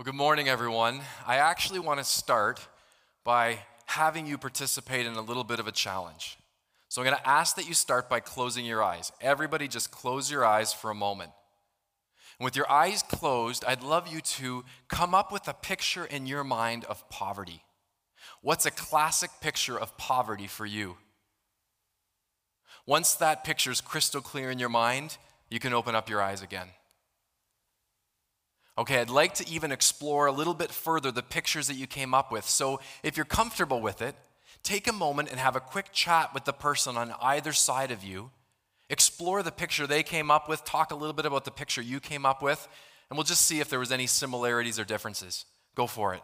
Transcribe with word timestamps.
Well, 0.00 0.06
good 0.06 0.14
morning, 0.14 0.48
everyone. 0.48 1.02
I 1.26 1.36
actually 1.36 1.78
want 1.78 1.98
to 1.98 2.04
start 2.04 2.66
by 3.22 3.58
having 3.84 4.26
you 4.26 4.38
participate 4.38 5.04
in 5.04 5.12
a 5.12 5.20
little 5.20 5.44
bit 5.44 5.60
of 5.60 5.66
a 5.66 5.72
challenge. 5.72 6.38
So 6.88 7.02
I'm 7.02 7.06
going 7.06 7.18
to 7.18 7.28
ask 7.28 7.54
that 7.56 7.68
you 7.68 7.74
start 7.74 8.08
by 8.08 8.20
closing 8.20 8.64
your 8.64 8.82
eyes. 8.82 9.12
Everybody, 9.20 9.68
just 9.68 9.90
close 9.90 10.30
your 10.30 10.42
eyes 10.42 10.72
for 10.72 10.90
a 10.90 10.94
moment. 10.94 11.32
And 12.38 12.46
with 12.46 12.56
your 12.56 12.72
eyes 12.72 13.02
closed, 13.02 13.62
I'd 13.66 13.82
love 13.82 14.08
you 14.08 14.22
to 14.22 14.64
come 14.88 15.14
up 15.14 15.30
with 15.30 15.46
a 15.48 15.52
picture 15.52 16.06
in 16.06 16.26
your 16.26 16.44
mind 16.44 16.86
of 16.86 17.06
poverty. 17.10 17.62
What's 18.40 18.64
a 18.64 18.70
classic 18.70 19.28
picture 19.42 19.78
of 19.78 19.98
poverty 19.98 20.46
for 20.46 20.64
you? 20.64 20.96
Once 22.86 23.12
that 23.16 23.44
picture 23.44 23.70
is 23.70 23.82
crystal 23.82 24.22
clear 24.22 24.50
in 24.50 24.58
your 24.58 24.70
mind, 24.70 25.18
you 25.50 25.60
can 25.60 25.74
open 25.74 25.94
up 25.94 26.08
your 26.08 26.22
eyes 26.22 26.40
again. 26.40 26.68
Okay, 28.80 28.98
I'd 28.98 29.10
like 29.10 29.34
to 29.34 29.46
even 29.46 29.72
explore 29.72 30.24
a 30.24 30.32
little 30.32 30.54
bit 30.54 30.70
further 30.70 31.10
the 31.10 31.22
pictures 31.22 31.66
that 31.66 31.74
you 31.74 31.86
came 31.86 32.14
up 32.14 32.32
with. 32.32 32.48
So 32.48 32.80
if 33.02 33.14
you're 33.14 33.26
comfortable 33.26 33.82
with 33.82 34.00
it, 34.00 34.14
take 34.62 34.88
a 34.88 34.92
moment 34.92 35.30
and 35.30 35.38
have 35.38 35.54
a 35.54 35.60
quick 35.60 35.92
chat 35.92 36.32
with 36.32 36.46
the 36.46 36.54
person 36.54 36.96
on 36.96 37.12
either 37.20 37.52
side 37.52 37.90
of 37.90 38.02
you. 38.02 38.30
Explore 38.88 39.42
the 39.42 39.52
picture 39.52 39.86
they 39.86 40.02
came 40.02 40.30
up 40.30 40.48
with, 40.48 40.64
talk 40.64 40.92
a 40.92 40.94
little 40.94 41.12
bit 41.12 41.26
about 41.26 41.44
the 41.44 41.50
picture 41.50 41.82
you 41.82 42.00
came 42.00 42.24
up 42.24 42.40
with, 42.40 42.66
and 43.10 43.18
we'll 43.18 43.24
just 43.24 43.44
see 43.44 43.60
if 43.60 43.68
there 43.68 43.78
was 43.78 43.92
any 43.92 44.06
similarities 44.06 44.78
or 44.78 44.84
differences. 44.84 45.44
Go 45.74 45.86
for 45.86 46.14
it. 46.14 46.22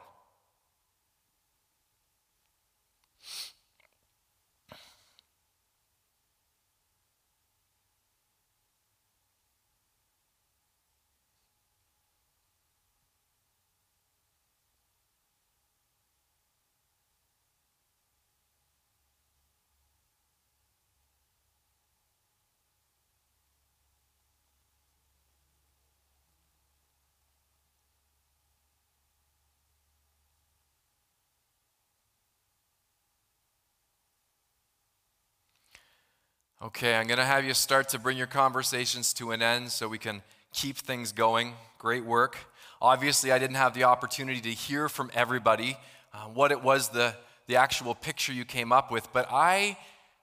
Okay, 36.63 36.97
I'm 36.97 37.07
going 37.07 37.19
to 37.19 37.25
have 37.25 37.45
you 37.45 37.53
start 37.53 37.91
to 37.91 37.99
bring 37.99 38.17
your 38.17 38.27
conversations 38.27 39.13
to 39.15 39.33
an 39.33 39.43
end 39.43 39.71
so 39.71 39.89
we 39.89 39.99
can 39.99 40.23
keep 40.55 40.79
things 40.79 41.13
going. 41.13 41.53
Great 41.77 42.03
work. 42.03 42.39
Obviously, 42.81 43.31
I 43.31 43.39
didn't 43.39 43.57
have 43.57 43.75
the 43.75 43.85
opportunity 43.85 44.41
to 44.41 44.49
hear 44.49 44.89
from 44.89 45.11
everybody 45.13 45.77
uh, 46.15 46.21
what 46.29 46.53
it 46.53 46.63
was 46.63 46.89
the, 46.89 47.15
the 47.47 47.57
actual 47.57 47.95
picture 47.95 48.33
you 48.33 48.47
came 48.47 48.73
up 48.73 48.91
with, 48.91 49.13
but 49.13 49.29
I 49.31 49.77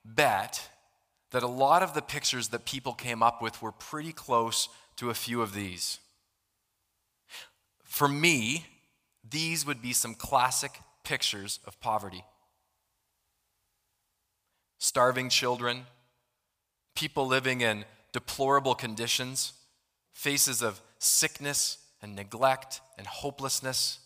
bet 0.04 0.68
that 1.30 1.44
a 1.44 1.48
lot 1.48 1.84
of 1.84 1.94
the 1.94 2.02
pictures 2.02 2.48
that 2.48 2.64
people 2.64 2.94
came 2.94 3.22
up 3.22 3.40
with 3.40 3.62
were 3.62 3.72
pretty 3.72 4.12
close 4.12 4.68
to 4.96 5.10
a 5.10 5.14
few 5.14 5.40
of 5.40 5.54
these. 5.54 6.00
For 7.84 8.08
me, 8.08 8.66
these 9.28 9.64
would 9.64 9.80
be 9.80 9.92
some 9.92 10.14
classic 10.14 10.80
pictures 11.04 11.60
of 11.64 11.78
poverty 11.80 12.24
starving 14.78 15.30
children 15.30 15.86
people 16.94 17.26
living 17.26 17.60
in 17.60 17.84
deplorable 18.12 18.74
conditions, 18.74 19.52
faces 20.12 20.62
of 20.62 20.80
sickness 20.98 21.78
and 22.00 22.14
neglect 22.14 22.80
and 22.96 23.06
hopelessness. 23.06 23.98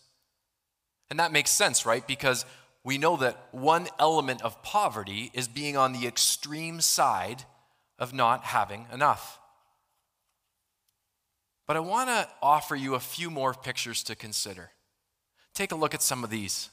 And 1.09 1.19
that 1.19 1.31
makes 1.31 1.51
sense, 1.51 1.85
right? 1.85 2.05
Because 2.05 2.45
we 2.83 2.97
know 2.97 3.17
that 3.17 3.47
one 3.51 3.87
element 3.99 4.41
of 4.41 4.61
poverty 4.63 5.31
is 5.33 5.47
being 5.47 5.77
on 5.77 5.93
the 5.93 6.07
extreme 6.07 6.81
side 6.81 7.43
of 7.97 8.13
not 8.13 8.43
having 8.45 8.87
enough. 8.91 9.39
But 11.67 11.77
I 11.77 11.81
want 11.81 12.09
to 12.09 12.27
offer 12.41 12.75
you 12.75 12.95
a 12.95 12.99
few 12.99 13.29
more 13.29 13.53
pictures 13.53 14.01
to 14.03 14.15
consider. 14.15 14.71
Take 15.53 15.71
a 15.71 15.75
look 15.75 15.93
at 15.93 16.01
some 16.01 16.23
of 16.23 16.29
these. 16.29 16.69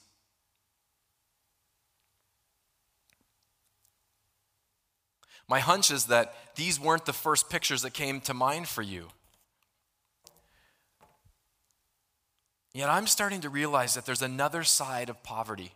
My 5.48 5.60
hunch 5.60 5.90
is 5.90 6.06
that 6.06 6.34
these 6.56 6.80
weren't 6.80 7.06
the 7.06 7.12
first 7.12 7.48
pictures 7.48 7.82
that 7.82 7.94
came 7.94 8.20
to 8.22 8.34
mind 8.34 8.68
for 8.68 8.82
you. 8.82 9.08
Yet 12.74 12.90
I'm 12.90 13.06
starting 13.06 13.40
to 13.42 13.48
realize 13.48 13.94
that 13.94 14.04
there's 14.04 14.22
another 14.22 14.64
side 14.64 15.08
of 15.08 15.22
poverty, 15.22 15.72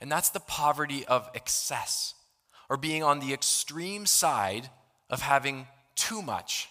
and 0.00 0.10
that's 0.10 0.30
the 0.30 0.40
poverty 0.40 1.04
of 1.06 1.28
excess, 1.34 2.14
or 2.68 2.76
being 2.76 3.02
on 3.02 3.20
the 3.20 3.32
extreme 3.32 4.04
side 4.06 4.70
of 5.10 5.22
having 5.22 5.68
too 5.94 6.22
much. 6.22 6.68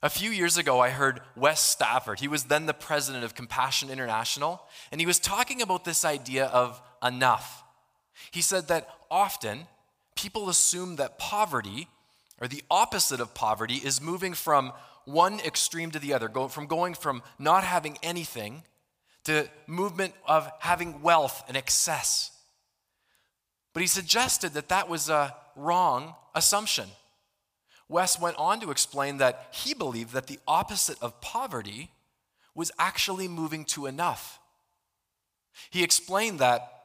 A 0.00 0.08
few 0.08 0.30
years 0.30 0.56
ago, 0.56 0.78
I 0.78 0.90
heard 0.90 1.20
Wes 1.34 1.60
Stafford. 1.60 2.20
He 2.20 2.28
was 2.28 2.44
then 2.44 2.66
the 2.66 2.72
president 2.72 3.24
of 3.24 3.34
Compassion 3.34 3.90
International, 3.90 4.62
and 4.92 5.00
he 5.00 5.06
was 5.06 5.18
talking 5.18 5.60
about 5.60 5.84
this 5.84 6.04
idea 6.04 6.46
of 6.46 6.80
enough. 7.02 7.64
He 8.30 8.40
said 8.40 8.68
that 8.68 8.88
often 9.10 9.66
people 10.18 10.48
assume 10.48 10.96
that 10.96 11.18
poverty, 11.18 11.86
or 12.40 12.48
the 12.48 12.64
opposite 12.70 13.20
of 13.20 13.34
poverty, 13.34 13.76
is 13.76 14.02
moving 14.02 14.34
from 14.34 14.72
one 15.04 15.38
extreme 15.40 15.92
to 15.92 15.98
the 16.00 16.12
other, 16.12 16.28
go, 16.28 16.48
from 16.48 16.66
going 16.66 16.94
from 16.94 17.22
not 17.38 17.62
having 17.62 17.96
anything 18.02 18.64
to 19.24 19.48
movement 19.68 20.12
of 20.26 20.50
having 20.58 21.02
wealth 21.02 21.44
and 21.46 21.56
excess. 21.56 22.32
But 23.72 23.82
he 23.82 23.86
suggested 23.86 24.54
that 24.54 24.70
that 24.70 24.88
was 24.88 25.08
a 25.08 25.36
wrong 25.54 26.14
assumption. 26.34 26.88
Wes 27.88 28.20
went 28.20 28.36
on 28.38 28.60
to 28.60 28.72
explain 28.72 29.18
that 29.18 29.48
he 29.52 29.72
believed 29.72 30.12
that 30.14 30.26
the 30.26 30.40
opposite 30.48 31.00
of 31.00 31.20
poverty 31.20 31.90
was 32.56 32.72
actually 32.76 33.28
moving 33.28 33.64
to 33.66 33.86
enough. 33.86 34.40
He 35.70 35.84
explained 35.84 36.40
that 36.40 36.77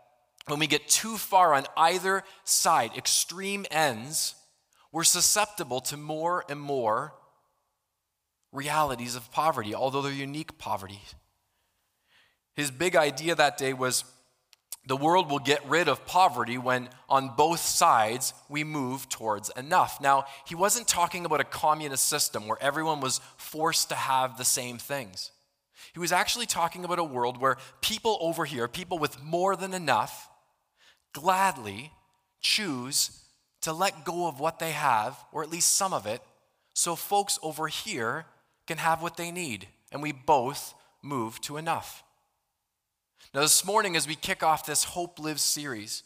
when 0.48 0.59
we 0.59 0.68
get 0.68 0.88
too 0.88 1.18
far 1.18 1.54
on 1.54 1.66
either 1.78 2.24
side, 2.44 2.92
extreme 2.98 3.66
ends, 3.72 4.36
we're 4.92 5.04
susceptible 5.04 5.81
to 5.81 5.98
more 5.98 6.44
and 6.50 6.59
more 6.59 7.14
realities 8.52 9.16
of 9.16 9.32
poverty, 9.32 9.74
although 9.74 10.02
they're 10.02 10.12
unique 10.12 10.58
poverty. 10.58 11.02
His 12.56 12.70
big 12.70 12.96
idea 12.96 13.36
that 13.36 13.58
day 13.58 13.74
was 13.74 14.03
the 14.86 14.98
world 14.98 15.32
will 15.32 15.40
get 15.40 15.66
rid 15.66 15.88
of 15.88 16.06
poverty 16.06 16.58
when 16.58 16.90
on 17.08 17.36
both 17.38 17.62
sides 17.62 18.34
we 18.50 18.66
move 18.66 19.08
towards 19.08 19.50
enough. 19.58 20.02
Now, 20.02 20.26
he 20.46 20.56
wasn't 20.56 20.88
talking 20.88 21.26
about 21.26 21.40
a 21.40 21.46
communist 21.46 22.08
system 22.08 22.48
where 22.48 22.62
everyone 22.62 23.00
was 23.00 23.22
forced 23.38 23.90
to 23.90 23.96
have 23.96 24.38
the 24.38 24.46
same 24.46 24.78
things. 24.78 25.32
He 25.94 26.00
was 26.00 26.12
actually 26.12 26.48
talking 26.48 26.84
about 26.84 27.00
a 27.00 27.03
world 27.03 27.40
where 27.40 27.58
people 27.82 28.18
over 28.20 28.46
here, 28.46 28.68
people 28.68 29.00
with 29.00 29.24
more 29.24 29.56
than 29.56 29.74
enough, 29.74 30.30
gladly 31.13 31.91
choose 32.41 33.24
to 33.62 33.72
let 33.72 34.03
go 34.03 34.28
of 34.28 34.40
what 34.40 34.59
they 34.59 34.72
have, 34.72 35.18
or 35.31 35.41
at 35.44 35.50
least 35.50 35.72
some 35.72 35.94
of 35.94 36.06
it, 36.06 36.22
so 36.74 36.96
folks 36.96 37.40
over 37.41 37.68
here 37.68 38.25
can 38.68 38.78
have 38.78 39.01
what 39.01 39.16
they 39.16 39.31
need, 39.31 39.68
and 39.91 40.02
we 40.02 40.12
both 40.12 40.73
move 41.02 41.40
to 41.41 41.57
enough. 41.57 42.03
Now, 43.34 43.41
this 43.41 43.66
morning, 43.66 43.96
as 43.96 44.07
we 44.07 44.16
kick 44.16 44.44
off 44.44 44.66
this 44.66 44.84
Hope 44.84 45.18
Lives 45.18 45.41
series, 45.41 46.03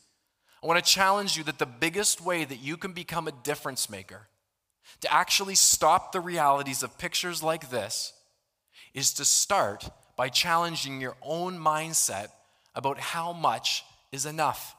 I 0.64 0.68
want 0.68 0.84
to 0.84 0.92
challenge 0.92 1.38
you 1.38 1.44
that 1.46 1.60
the 1.60 1.66
biggest 1.66 2.22
way 2.22 2.46
that 2.46 2.60
you 2.60 2.78
can 2.78 2.94
become 2.94 3.28
a 3.28 3.32
difference 3.32 3.90
maker, 3.90 4.28
to 5.02 5.14
actually 5.14 5.56
stop 5.56 6.12
the 6.12 6.20
realities 6.20 6.84
of 6.84 6.98
pictures 6.98 7.44
like 7.44 7.70
this, 7.70 8.14
is 8.94 9.14
to 9.14 9.26
start 9.26 9.90
by 10.16 10.30
challenging 10.30 11.02
your 11.02 11.16
own 11.22 11.58
mindset 11.60 12.30
about 12.74 13.00
how 13.00 13.34
much 13.34 13.84
is 14.12 14.26
enough. 14.26 14.76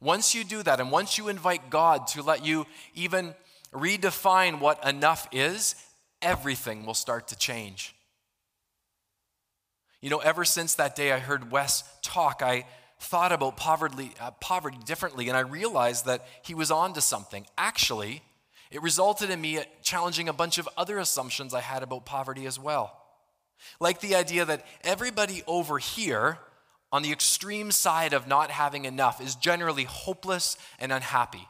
Once 0.00 0.34
you 0.34 0.44
do 0.44 0.62
that, 0.62 0.80
and 0.80 0.90
once 0.90 1.18
you 1.18 1.28
invite 1.28 1.70
God 1.70 2.06
to 2.08 2.22
let 2.22 2.44
you 2.44 2.66
even 2.94 3.34
redefine 3.72 4.58
what 4.58 4.86
enough 4.86 5.28
is, 5.30 5.74
everything 6.22 6.86
will 6.86 6.94
start 6.94 7.28
to 7.28 7.38
change. 7.38 7.94
You 10.00 10.08
know, 10.08 10.18
ever 10.18 10.44
since 10.44 10.74
that 10.76 10.96
day 10.96 11.12
I 11.12 11.18
heard 11.18 11.50
Wes 11.50 11.84
talk, 12.02 12.40
I 12.42 12.64
thought 12.98 13.32
about 13.32 13.56
poverty, 13.56 14.12
uh, 14.20 14.30
poverty 14.32 14.78
differently, 14.84 15.28
and 15.28 15.36
I 15.36 15.40
realized 15.40 16.06
that 16.06 16.26
he 16.42 16.54
was 16.54 16.70
on 16.70 16.94
to 16.94 17.00
something. 17.00 17.46
Actually, 17.58 18.22
it 18.70 18.82
resulted 18.82 19.30
in 19.30 19.40
me 19.40 19.60
challenging 19.82 20.28
a 20.28 20.32
bunch 20.32 20.58
of 20.58 20.68
other 20.76 20.98
assumptions 20.98 21.52
I 21.52 21.60
had 21.60 21.82
about 21.82 22.06
poverty 22.06 22.46
as 22.46 22.58
well. 22.58 22.96
Like 23.78 24.00
the 24.00 24.14
idea 24.14 24.44
that 24.46 24.64
everybody 24.82 25.42
over 25.46 25.78
here 25.78 26.38
on 26.92 27.02
the 27.02 27.12
extreme 27.12 27.70
side 27.70 28.12
of 28.12 28.26
not 28.26 28.50
having 28.50 28.84
enough 28.84 29.20
is 29.20 29.34
generally 29.34 29.84
hopeless 29.84 30.56
and 30.78 30.92
unhappy. 30.92 31.48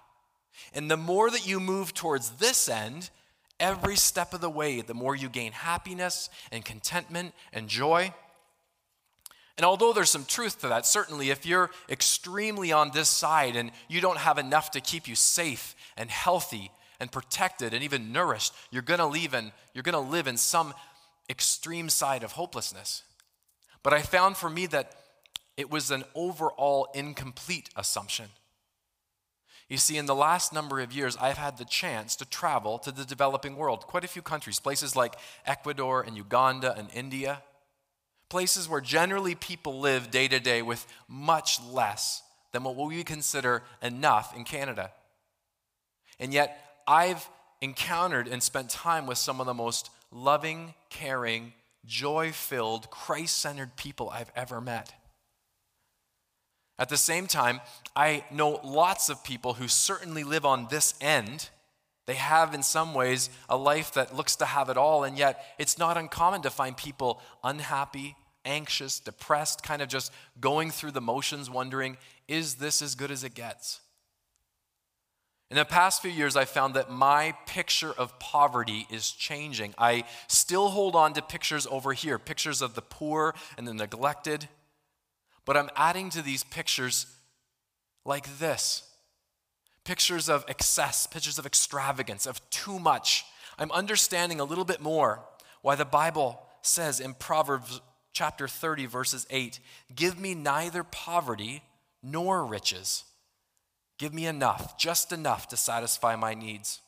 And 0.75 0.91
the 0.91 0.97
more 0.97 1.31
that 1.31 1.47
you 1.47 1.59
move 1.59 1.95
towards 1.95 2.31
this 2.33 2.69
end, 2.69 3.11
every 3.59 3.97
step 3.97 4.35
of 4.35 4.41
the 4.41 4.51
way, 4.51 4.81
the 4.81 4.95
more 4.95 5.17
you 5.17 5.29
gain 5.29 5.53
happiness 5.53 6.29
and 6.53 6.65
contentment 6.65 7.35
and 7.53 7.69
joy. 7.69 8.13
And 9.57 9.65
although 9.65 9.93
there's 9.93 10.11
some 10.11 10.25
truth 10.25 10.61
to 10.61 10.69
that, 10.69 10.87
certainly 10.87 11.31
if 11.31 11.45
you're 11.45 11.71
extremely 11.89 12.73
on 12.73 12.91
this 12.93 13.09
side 13.09 13.57
and 13.57 13.71
you 13.89 14.01
don't 14.01 14.19
have 14.19 14.39
enough 14.39 14.71
to 14.73 14.81
keep 14.81 15.09
you 15.09 15.15
safe 15.15 15.75
and 15.97 16.11
healthy 16.11 16.71
and 16.99 17.11
protected 17.11 17.75
and 17.75 17.83
even 17.83 18.13
nourished, 18.13 18.53
you're 18.71 18.83
going 18.83 19.01
to 19.01 19.07
leave 19.07 19.35
in 19.35 19.53
you're 19.75 19.83
going 19.83 19.93
to 19.93 20.11
live 20.11 20.27
in 20.27 20.37
some 20.37 20.75
extreme 21.29 21.89
side 21.89 22.23
of 22.23 22.33
hopelessness. 22.33 23.03
But 23.83 23.93
I 23.93 24.03
found 24.03 24.37
for 24.37 24.51
me 24.51 24.67
that 24.67 24.93
it 25.61 25.71
was 25.71 25.91
an 25.91 26.05
overall 26.15 26.89
incomplete 26.95 27.69
assumption. 27.77 28.31
You 29.69 29.77
see, 29.77 29.99
in 29.99 30.07
the 30.07 30.15
last 30.15 30.53
number 30.53 30.81
of 30.81 30.91
years, 30.91 31.19
I've 31.21 31.37
had 31.37 31.59
the 31.59 31.67
chance 31.67 32.17
to 32.17 32.29
travel 32.29 32.79
to 32.81 32.91
the 32.91 33.05
developing 33.05 33.57
world, 33.57 33.87
quite 33.87 34.03
a 34.03 34.09
few 34.09 34.23
countries, 34.23 34.59
places 34.59 34.97
like 34.97 35.15
Ecuador 35.47 36.03
and 36.03 36.17
Uganda 36.17 36.75
and 36.77 36.89
India, 36.95 37.43
places 38.31 38.69
where 38.69 38.81
generally 38.81 39.35
people 39.35 39.79
live 39.79 40.11
day 40.11 40.27
to 40.29 40.41
day 40.41 40.63
with 40.63 40.87
much 41.07 41.61
less 41.63 42.23
than 42.53 42.65
what 42.65 42.77
we 42.77 43.05
consider 43.05 43.63
enough 43.83 44.35
in 44.35 44.45
Canada. 44.45 44.91
And 46.19 46.33
yet, 46.33 46.81
I've 46.89 47.29
encountered 47.61 48.27
and 48.29 48.43
spent 48.43 48.71
time 48.71 49.07
with 49.07 49.19
some 49.19 49.41
of 49.41 49.47
the 49.47 49.55
most 49.55 49.91
loving, 50.11 50.75
caring, 50.89 51.53
joy 51.85 52.33
filled, 52.33 52.91
Christ 52.91 53.39
centered 53.39 53.77
people 53.77 54.09
I've 54.09 54.33
ever 54.35 54.61
met. 54.61 54.95
At 56.81 56.89
the 56.89 56.97
same 56.97 57.27
time, 57.27 57.61
I 57.95 58.25
know 58.31 58.59
lots 58.65 59.11
of 59.11 59.23
people 59.23 59.55
who 59.55 59.69
certainly 59.69 60.25
live 60.25 60.47
on 60.47 60.69
this 60.71 60.95
end. 60.99 61.51
They 62.07 62.15
have, 62.15 62.55
in 62.55 62.63
some 62.63 62.95
ways, 62.95 63.29
a 63.51 63.57
life 63.57 63.93
that 63.93 64.17
looks 64.17 64.35
to 64.37 64.47
have 64.47 64.71
it 64.71 64.79
all, 64.79 65.05
and 65.05 65.19
yet 65.19 65.45
it's 65.59 65.77
not 65.77 65.99
uncommon 65.99 66.41
to 66.41 66.51
find 66.51 66.75
people 66.75 67.21
unhappy, 67.45 68.17
anxious, 68.47 68.99
depressed, 68.99 69.63
kind 69.63 69.83
of 69.83 69.89
just 69.89 70.11
going 70.41 70.71
through 70.71 70.93
the 70.93 71.03
motions, 71.03 71.51
wondering, 71.51 71.99
is 72.27 72.55
this 72.55 72.81
as 72.81 72.95
good 72.95 73.11
as 73.11 73.25
it 73.25 73.35
gets? 73.35 73.81
In 75.51 75.59
the 75.59 75.67
past 75.67 76.01
few 76.01 76.11
years, 76.11 76.35
I 76.35 76.47
found 76.47 76.73
that 76.75 76.91
my 76.91 77.35
picture 77.45 77.93
of 77.93 78.19
poverty 78.19 78.87
is 78.91 79.11
changing. 79.11 79.75
I 79.77 80.05
still 80.29 80.71
hold 80.71 80.97
on 80.97 81.13
to 81.13 81.21
pictures 81.21 81.67
over 81.71 81.93
here, 81.93 82.19
pictures 82.19 82.63
of 82.63 82.75
the 82.75 82.83
poor 82.83 83.35
and 83.59 83.69
the 83.69 83.75
neglected. 83.75 84.49
But 85.51 85.57
I'm 85.57 85.71
adding 85.75 86.11
to 86.11 86.23
these 86.23 86.45
pictures 86.45 87.07
like 88.05 88.39
this 88.39 88.85
pictures 89.83 90.29
of 90.29 90.45
excess, 90.47 91.09
pictures 91.09 91.41
of 91.41 91.45
extravagance, 91.45 92.25
of 92.25 92.41
too 92.51 92.79
much. 92.79 93.25
I'm 93.59 93.73
understanding 93.73 94.39
a 94.39 94.45
little 94.45 94.65
bit 94.65 94.81
more 94.81 95.25
why 95.63 95.75
the 95.75 95.85
Bible 95.85 96.41
says 96.63 97.01
in 97.01 97.15
Proverbs 97.15 97.81
chapter 98.13 98.47
30, 98.47 98.87
verses 98.87 99.27
8 99.29 99.59
Give 99.93 100.21
me 100.21 100.37
neither 100.37 100.85
poverty 100.85 101.65
nor 102.01 102.47
riches. 102.47 103.03
Give 103.99 104.15
me 104.15 104.27
enough, 104.27 104.79
just 104.79 105.11
enough 105.11 105.49
to 105.49 105.57
satisfy 105.57 106.15
my 106.15 106.33
needs. 106.33 106.79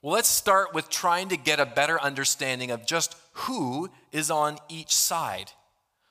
Well, 0.00 0.14
let's 0.14 0.28
start 0.28 0.72
with 0.72 0.90
trying 0.90 1.28
to 1.30 1.36
get 1.36 1.58
a 1.58 1.66
better 1.66 2.00
understanding 2.00 2.70
of 2.70 2.86
just 2.86 3.16
who 3.32 3.90
is 4.12 4.30
on 4.30 4.58
each 4.68 4.94
side. 4.94 5.50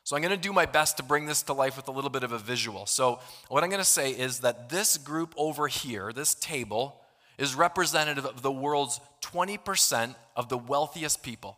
So 0.05 0.15
I'm 0.15 0.21
going 0.21 0.35
to 0.35 0.37
do 0.37 0.53
my 0.53 0.67
best 0.67 0.97
to 0.97 1.03
bring 1.03 1.25
this 1.25 1.41
to 1.43 1.53
life 1.53 1.75
with 1.75 1.87
a 1.87 1.91
little 1.91 2.11
bit 2.11 2.21
of 2.21 2.31
a 2.31 2.37
visual. 2.37 2.85
So, 2.85 3.19
what 3.49 3.63
I'm 3.63 3.71
going 3.71 3.81
to 3.81 3.83
say 3.83 4.11
is 4.11 4.41
that 4.41 4.69
this 4.69 4.99
group 4.99 5.33
over 5.35 5.67
here, 5.67 6.13
this 6.13 6.35
table, 6.35 7.01
is 7.39 7.55
representative 7.55 8.23
of 8.23 8.43
the 8.43 8.51
world's 8.51 8.99
20% 9.23 10.13
of 10.35 10.47
the 10.47 10.59
wealthiest 10.59 11.23
people. 11.23 11.57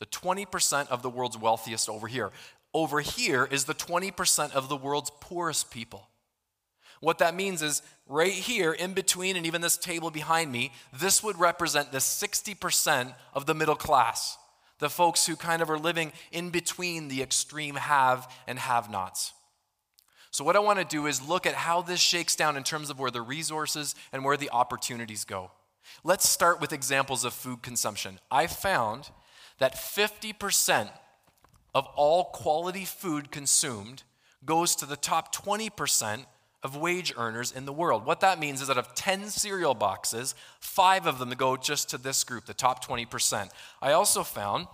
The 0.00 0.06
20% 0.06 0.88
of 0.88 1.00
the 1.00 1.08
world's 1.08 1.38
wealthiest 1.38 1.88
over 1.88 2.08
here. 2.08 2.30
Over 2.74 3.00
here 3.00 3.48
is 3.50 3.64
the 3.64 3.74
20% 3.74 4.52
of 4.52 4.68
the 4.68 4.76
world's 4.76 5.10
poorest 5.22 5.70
people. 5.70 6.10
What 7.00 7.18
that 7.20 7.34
means 7.34 7.62
is 7.62 7.80
right 8.06 8.32
here, 8.32 8.74
in 8.74 8.92
between, 8.92 9.34
and 9.34 9.46
even 9.46 9.62
this 9.62 9.78
table 9.78 10.10
behind 10.10 10.52
me, 10.52 10.72
this 10.92 11.22
would 11.22 11.40
represent 11.40 11.90
the 11.90 11.98
60% 11.98 13.14
of 13.32 13.46
the 13.46 13.54
middle 13.54 13.76
class 13.76 14.36
the 14.78 14.90
folks 14.90 15.26
who 15.26 15.36
kind 15.36 15.62
of 15.62 15.70
are 15.70 15.78
living 15.78 16.12
in 16.32 16.50
between 16.50 17.08
the 17.08 17.22
extreme 17.22 17.76
have 17.76 18.30
and 18.46 18.58
have 18.58 18.90
nots. 18.90 19.32
So, 20.30 20.44
what 20.44 20.56
I 20.56 20.60
want 20.60 20.78
to 20.78 20.84
do 20.84 21.06
is 21.06 21.26
look 21.26 21.46
at 21.46 21.54
how 21.54 21.82
this 21.82 22.00
shakes 22.00 22.36
down 22.36 22.56
in 22.56 22.62
terms 22.62 22.90
of 22.90 22.98
where 22.98 23.10
the 23.10 23.22
resources 23.22 23.94
and 24.12 24.24
where 24.24 24.36
the 24.36 24.50
opportunities 24.50 25.24
go. 25.24 25.50
Let's 26.04 26.28
start 26.28 26.60
with 26.60 26.72
examples 26.72 27.24
of 27.24 27.32
food 27.32 27.62
consumption. 27.62 28.20
I 28.30 28.46
found 28.46 29.10
that 29.58 29.74
50% 29.74 30.90
of 31.74 31.86
all 31.96 32.24
quality 32.26 32.84
food 32.84 33.30
consumed 33.30 34.02
goes 34.44 34.76
to 34.76 34.86
the 34.86 34.96
top 34.96 35.34
20% 35.34 36.24
of 36.62 36.76
wage 36.76 37.12
earners 37.16 37.52
in 37.52 37.66
the 37.66 37.72
world. 37.72 38.04
What 38.04 38.20
that 38.20 38.40
means 38.40 38.60
is 38.60 38.68
that 38.68 38.78
of 38.78 38.94
10 38.94 39.28
cereal 39.28 39.74
boxes, 39.74 40.34
five 40.60 41.06
of 41.06 41.18
them 41.18 41.30
go 41.30 41.56
just 41.56 41.90
to 41.90 41.98
this 41.98 42.24
group, 42.24 42.46
the 42.46 42.54
top 42.54 42.84
20%. 42.84 43.50
I 43.80 43.92
also 43.92 44.24
found 44.24 44.66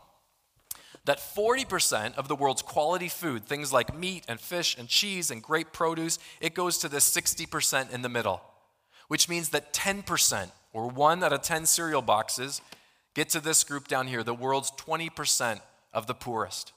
that 1.04 1.18
40% 1.18 2.14
of 2.14 2.28
the 2.28 2.36
world's 2.36 2.62
quality 2.62 3.08
food, 3.08 3.44
things 3.44 3.72
like 3.72 3.96
meat 3.96 4.24
and 4.28 4.40
fish 4.40 4.76
and 4.78 4.88
cheese 4.88 5.30
and 5.30 5.42
great 5.42 5.72
produce, 5.72 6.18
it 6.40 6.54
goes 6.54 6.78
to 6.78 6.88
this 6.88 7.08
60% 7.14 7.92
in 7.92 8.00
the 8.00 8.08
middle, 8.08 8.40
which 9.08 9.28
means 9.28 9.50
that 9.50 9.74
10%, 9.74 10.50
or 10.72 10.88
one 10.88 11.22
out 11.22 11.34
of 11.34 11.42
10 11.42 11.66
cereal 11.66 12.00
boxes, 12.00 12.62
get 13.14 13.28
to 13.28 13.40
this 13.40 13.62
group 13.62 13.86
down 13.86 14.06
here, 14.06 14.22
the 14.22 14.34
world's 14.34 14.70
20% 14.72 15.60
of 15.92 16.06
the 16.06 16.14
poorest. 16.14 16.72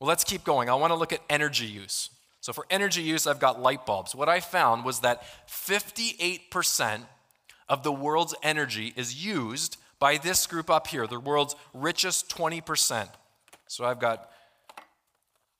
Well, 0.00 0.08
let's 0.08 0.24
keep 0.24 0.42
going. 0.42 0.68
I 0.68 0.74
want 0.74 0.90
to 0.90 0.96
look 0.96 1.12
at 1.12 1.20
energy 1.30 1.66
use. 1.66 2.10
So 2.40 2.52
for 2.52 2.66
energy 2.70 3.02
use, 3.02 3.26
I've 3.26 3.38
got 3.38 3.60
light 3.60 3.84
bulbs. 3.84 4.14
What 4.14 4.28
I 4.28 4.40
found 4.40 4.84
was 4.84 5.00
that 5.00 5.22
58% 5.48 7.02
of 7.68 7.82
the 7.82 7.92
world's 7.92 8.34
energy 8.42 8.92
is 8.96 9.24
used 9.24 9.76
by 9.98 10.16
this 10.16 10.46
group 10.46 10.70
up 10.70 10.86
here, 10.86 11.06
the 11.06 11.20
world's 11.20 11.54
richest 11.74 12.34
20%. 12.34 13.08
So 13.68 13.84
I've 13.84 14.00
got 14.00 14.30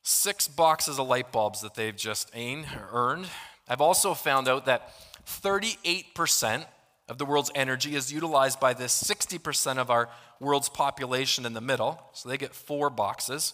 six 0.02 0.48
boxes 0.48 0.98
of 0.98 1.06
light 1.06 1.30
bulbs 1.30 1.60
that 1.60 1.74
they've 1.74 1.94
just 1.94 2.30
earned. 2.34 3.26
I've 3.68 3.82
also 3.82 4.14
found 4.14 4.48
out 4.48 4.64
that 4.64 4.92
38% 5.26 6.64
of 7.08 7.18
the 7.18 7.26
world's 7.26 7.50
energy 7.54 7.94
is 7.94 8.12
utilized 8.12 8.58
by 8.58 8.72
this 8.72 9.02
60% 9.02 9.76
of 9.76 9.90
our 9.90 10.08
world's 10.40 10.70
population 10.70 11.44
in 11.44 11.52
the 11.52 11.60
middle. 11.60 12.02
So 12.14 12.28
they 12.28 12.38
get 12.38 12.54
four 12.54 12.88
boxes. 12.88 13.52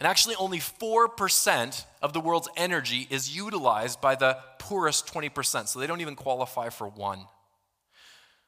And 0.00 0.06
actually, 0.06 0.34
only 0.36 0.58
4% 0.58 1.84
of 2.00 2.12
the 2.14 2.20
world's 2.20 2.48
energy 2.56 3.06
is 3.10 3.36
utilized 3.36 4.00
by 4.00 4.14
the 4.14 4.38
poorest 4.58 5.06
20%, 5.06 5.68
so 5.68 5.78
they 5.78 5.86
don't 5.86 6.00
even 6.00 6.16
qualify 6.16 6.70
for 6.70 6.88
one. 6.88 7.26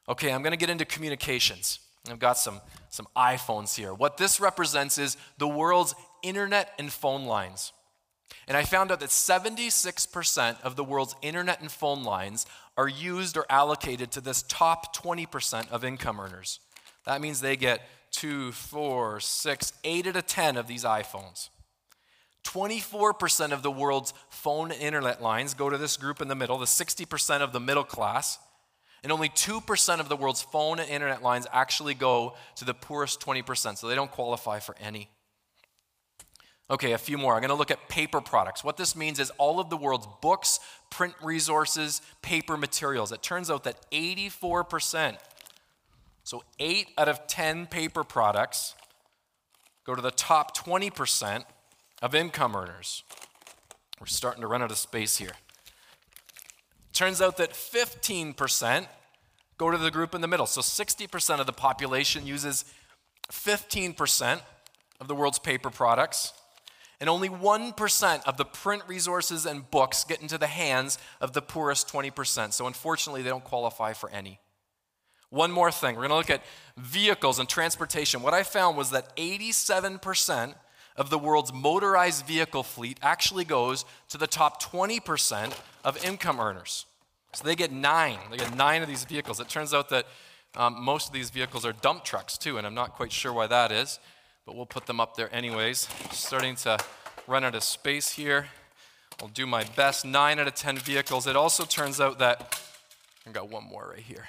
Okay, 0.09 0.33
I'm 0.33 0.43
going 0.43 0.53
to 0.53 0.57
get 0.57 0.71
into 0.71 0.87
communications. 0.87 1.79
I've 2.11 2.19
got 2.19 2.39
some, 2.39 2.63
some 2.89 3.07
iPhones 3.15 3.77
here. 3.77 3.93
What 3.93 4.17
this 4.17 4.41
represents 4.41 4.97
is 4.97 5.19
the 5.37 5.47
world's 5.47 5.95
internet 6.23 6.73
and 6.79 6.91
phone 6.91 7.27
lines. 7.27 7.75
And 8.49 8.57
I 8.57 8.65
found 8.65 8.91
out 8.91 9.01
that 9.01 9.11
76% 9.11 10.61
of 10.63 10.75
the 10.75 10.83
world's 10.83 11.15
internet 11.21 11.61
and 11.61 11.71
phone 11.71 12.03
lines 12.03 12.47
are 12.79 12.89
used 12.89 13.37
or 13.37 13.45
allocated 13.51 14.11
to 14.13 14.23
this 14.23 14.43
top 14.49 14.97
20% 14.97 15.71
of 15.71 15.85
income 15.85 16.19
earners. 16.19 16.61
That 17.05 17.21
means 17.21 17.41
they 17.41 17.57
get 17.57 17.83
two, 18.11 18.53
four, 18.53 19.21
six, 19.21 19.73
eight 19.85 20.07
out 20.07 20.17
of 20.17 20.27
10 20.27 20.57
of 20.57 20.67
these 20.67 20.85
iPhones. 20.85 21.49
24% 22.45 23.53
of 23.53 23.63
the 23.63 23.71
world's 23.71 24.13
phone 24.29 24.73
and 24.73 24.81
internet 24.81 25.23
lines 25.23 25.55
go 25.55 25.71
to 25.71 25.79
this 25.79 25.97
group 25.97 26.21
in 26.21 26.29
the 26.29 26.35
middle, 26.35 26.59
the 26.59 26.67
60% 26.67 27.41
of 27.41 27.53
the 27.53 27.61
middle 27.61 27.85
class. 27.85 28.39
And 29.03 29.11
only 29.11 29.29
2% 29.29 30.01
of 30.01 30.09
the 30.09 30.17
world's 30.17 30.43
phone 30.43 30.79
and 30.79 30.89
internet 30.89 31.23
lines 31.23 31.47
actually 31.53 31.95
go 31.95 32.37
to 32.57 32.65
the 32.65 32.75
poorest 32.75 33.21
20%, 33.21 33.77
so 33.79 33.89
they 33.89 33.97
don't 33.97 34.11
qualify 34.11 34.61
for 34.61 34.77
any. 34.81 35.09
Okay, 36.71 36.93
a 36.93 36.99
few 36.99 37.19
more. 37.19 37.35
I'm 37.35 37.41
going 37.41 37.49
to 37.49 37.57
look 37.57 37.73
at 37.73 37.89
paper 37.89 38.21
products. 38.21 38.63
What 38.63 38.77
this 38.77 38.95
means 38.95 39.19
is 39.19 39.31
all 39.39 39.59
of 39.59 39.71
the 39.71 39.77
world's 39.77 40.07
books, 40.21 40.61
print 40.91 41.15
resources, 41.21 42.01
paper 42.23 42.57
materials. 42.57 43.11
It 43.11 43.23
turns 43.23 43.51
out 43.51 43.65
that 43.65 43.91
84% 43.91 45.17
so, 46.25 46.45
eight 46.59 46.89
out 46.97 47.09
of 47.09 47.27
10 47.27 47.67
paper 47.67 48.05
products 48.05 48.75
go 49.85 49.95
to 49.95 50.03
the 50.03 50.13
top 50.13 50.57
20% 50.57 51.45
of 52.01 52.15
income 52.15 52.55
earners. 52.55 53.03
We're 54.01 54.07
starting 54.07 54.43
to 54.43 54.47
run 54.47 54.63
out 54.63 54.71
of 54.71 54.79
space 54.79 55.19
here. 55.19 55.33
Turns 56.93 57.21
out 57.21 57.37
that 57.39 57.53
15% 57.53 58.87
go 59.59 59.71
to 59.71 59.79
the 59.79 59.91
group 59.91 60.15
in 60.15 60.21
the 60.21 60.29
middle. 60.29 60.47
So, 60.47 60.61
60% 60.61 61.41
of 61.41 61.47
the 61.47 61.53
population 61.53 62.27
uses 62.27 62.65
15% 63.33 64.41
of 65.01 65.09
the 65.09 65.15
world's 65.15 65.39
paper 65.39 65.71
products. 65.71 66.33
And 67.01 67.11
only 67.11 67.29
1% 67.29 68.23
of 68.27 68.37
the 68.37 68.45
print 68.45 68.85
resources 68.87 69.45
and 69.45 69.69
books 69.69 70.05
get 70.05 70.23
into 70.23 70.39
the 70.39 70.47
hands 70.47 70.99
of 71.21 71.33
the 71.33 71.43
poorest 71.43 71.93
20%. 71.93 72.53
So 72.53 72.69
unfortunately, 72.69 73.23
they 73.23 73.29
don't 73.29 73.43
qualify 73.43 73.93
for 73.93 74.09
any. 74.11 74.39
One 75.33 75.51
more 75.51 75.73
thing 75.73 75.97
we're 75.97 76.09
going 76.09 76.11
to 76.11 76.17
look 76.17 76.29
at 76.29 76.43
vehicles 76.77 77.39
and 77.39 77.49
transportation. 77.49 78.21
What 78.21 78.35
I 78.35 78.43
found 78.43 78.77
was 78.77 78.91
that 78.91 79.17
87% 79.17 80.55
of 80.95 81.09
the 81.09 81.19
world's 81.19 81.55
motorized 81.55 82.27
vehicle 82.27 82.63
fleet 82.63 82.99
actually 83.01 83.47
goes 83.47 83.87
to 84.11 84.19
the 84.19 84.27
top 84.27 84.63
20% 84.63 85.59
of 85.87 86.05
income 86.05 86.39
earners. 86.39 86.85
So 87.33 87.45
they 87.45 87.57
get 87.57 87.73
nine. 87.73 88.19
They 88.31 88.37
get 88.37 88.55
nine 88.55 88.83
of 88.83 88.89
these 88.89 89.05
vehicles. 89.05 89.41
It 89.41 89.49
turns 89.49 89.73
out 89.73 89.89
that 89.89 90.07
um, 90.55 90.85
most 90.85 91.07
of 91.07 91.15
these 91.15 91.31
vehicles 91.31 91.65
are 91.65 91.73
dump 91.73 92.05
trucks 92.05 92.37
too, 92.37 92.59
and 92.59 92.67
I'm 92.67 92.75
not 92.75 92.93
quite 92.93 93.11
sure 93.11 93.33
why 93.33 93.47
that 93.47 93.73
is, 93.73 94.01
but 94.45 94.55
we'll 94.55 94.67
put 94.67 94.85
them 94.85 95.01
up 95.01 95.17
there 95.17 95.35
anyways. 95.35 95.89
Starting 96.11 96.57
to 96.57 96.77
run 97.27 97.43
out 97.43 97.55
of 97.55 97.63
space 97.63 98.11
here. 98.11 98.49
I'll 99.23 99.29
do 99.29 99.47
my 99.47 99.65
best. 99.65 100.05
Nine 100.05 100.39
out 100.39 100.47
of 100.47 100.55
10 100.57 100.77
vehicles. 100.77 101.27
It 101.27 101.37
also 101.37 101.65
turns 101.65 102.03
out 102.03 102.19
that, 102.19 102.61
I've 103.27 103.33
got 103.33 103.49
one 103.51 103.65
more 103.65 103.93
right 103.95 104.03
here. 104.03 104.29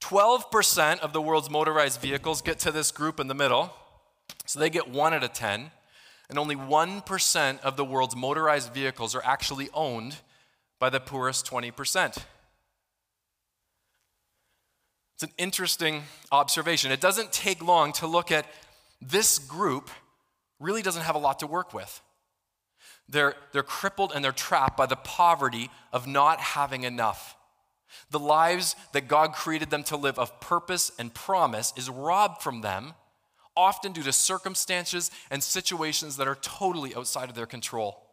12% 0.00 1.00
of 1.00 1.12
the 1.12 1.20
world's 1.20 1.50
motorized 1.50 2.00
vehicles 2.00 2.42
get 2.42 2.58
to 2.60 2.72
this 2.72 2.90
group 2.90 3.20
in 3.20 3.28
the 3.28 3.34
middle. 3.34 3.72
So 4.46 4.58
they 4.58 4.70
get 4.70 4.88
one 4.88 5.14
out 5.14 5.22
of 5.22 5.32
10. 5.32 5.70
And 6.28 6.38
only 6.38 6.54
1% 6.54 7.60
of 7.60 7.76
the 7.76 7.84
world's 7.84 8.14
motorized 8.14 8.72
vehicles 8.72 9.14
are 9.14 9.24
actually 9.24 9.68
owned 9.74 10.16
by 10.78 10.88
the 10.88 11.00
poorest 11.00 11.44
20%. 11.50 12.16
It's 15.14 15.22
an 15.24 15.30
interesting 15.36 16.04
observation. 16.32 16.92
It 16.92 17.00
doesn't 17.00 17.32
take 17.32 17.62
long 17.62 17.92
to 17.94 18.06
look 18.06 18.32
at 18.32 18.46
this 19.02 19.38
group 19.38 19.90
really 20.58 20.82
doesn't 20.82 21.02
have 21.02 21.14
a 21.14 21.18
lot 21.18 21.40
to 21.40 21.46
work 21.46 21.74
with. 21.74 22.00
They're, 23.08 23.34
they're 23.52 23.62
crippled 23.62 24.12
and 24.14 24.24
they're 24.24 24.32
trapped 24.32 24.76
by 24.76 24.86
the 24.86 24.96
poverty 24.96 25.68
of 25.92 26.06
not 26.06 26.40
having 26.40 26.84
enough. 26.84 27.36
The 28.10 28.18
lives 28.18 28.76
that 28.92 29.08
God 29.08 29.32
created 29.32 29.70
them 29.70 29.84
to 29.84 29.96
live 29.96 30.18
of 30.18 30.40
purpose 30.40 30.92
and 30.98 31.12
promise 31.12 31.72
is 31.76 31.90
robbed 31.90 32.42
from 32.42 32.60
them, 32.60 32.94
often 33.56 33.92
due 33.92 34.02
to 34.02 34.12
circumstances 34.12 35.10
and 35.30 35.42
situations 35.42 36.16
that 36.16 36.28
are 36.28 36.36
totally 36.36 36.94
outside 36.94 37.28
of 37.28 37.34
their 37.34 37.46
control. 37.46 38.06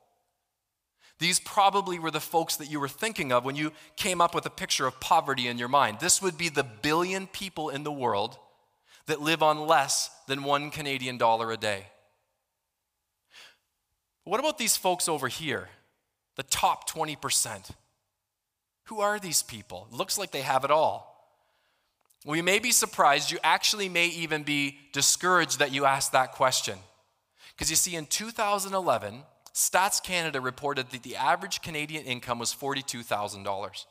These 1.20 1.40
probably 1.40 1.98
were 1.98 2.12
the 2.12 2.20
folks 2.20 2.58
that 2.58 2.70
you 2.70 2.80
were 2.80 2.88
thinking 2.88 3.32
of 3.32 3.44
when 3.44 3.56
you 3.56 3.72
came 3.96 4.22
up 4.22 4.36
with 4.36 4.46
a 4.46 4.52
picture 4.52 4.86
of 4.86 5.00
poverty 5.00 5.48
in 5.48 5.58
your 5.58 5.68
mind. 5.68 6.00
This 6.00 6.22
would 6.22 6.38
be 6.38 6.50
the 6.50 6.64
billion 6.64 7.26
people 7.28 7.70
in 7.70 7.84
the 7.84 7.92
world 7.92 8.38
that 9.08 9.22
live 9.22 9.42
on 9.42 9.66
less 9.66 10.12
than 10.28 10.44
one 10.44 10.70
Canadian 10.70 11.18
dollar 11.18 11.52
a 11.52 11.58
day. 11.58 11.88
What 14.26 14.40
about 14.40 14.58
these 14.58 14.78
folks 14.78 15.08
over 15.08 15.28
here, 15.28 15.70
the 16.36 16.44
top 16.44 16.90
20%? 16.90 17.72
Who 18.88 19.02
are 19.02 19.20
these 19.20 19.44
people? 19.44 19.88
Looks 19.92 20.18
like 20.18 20.32
they 20.32 20.42
have 20.42 20.64
it 20.64 20.72
all. 20.72 21.14
We 22.26 22.42
may 22.42 22.60
be 22.60 22.72
surprised. 22.72 23.32
You 23.32 23.38
actually 23.44 23.90
may 23.90 24.08
even 24.08 24.44
be 24.44 24.80
discouraged 24.92 25.60
that 25.60 25.72
you 25.72 25.86
asked 25.86 26.14
that 26.14 26.34
question. 26.34 26.78
Because 27.54 27.70
you 27.70 27.76
see, 27.76 27.96
in 27.96 28.06
2011, 28.06 29.24
Stats 29.54 30.02
Canada 30.02 30.40
reported 30.40 30.92
that 30.92 31.04
the 31.04 31.16
average 31.16 31.62
Canadian 31.62 32.06
income 32.06 32.40
was 32.40 32.54
$42,000. 32.54 33.86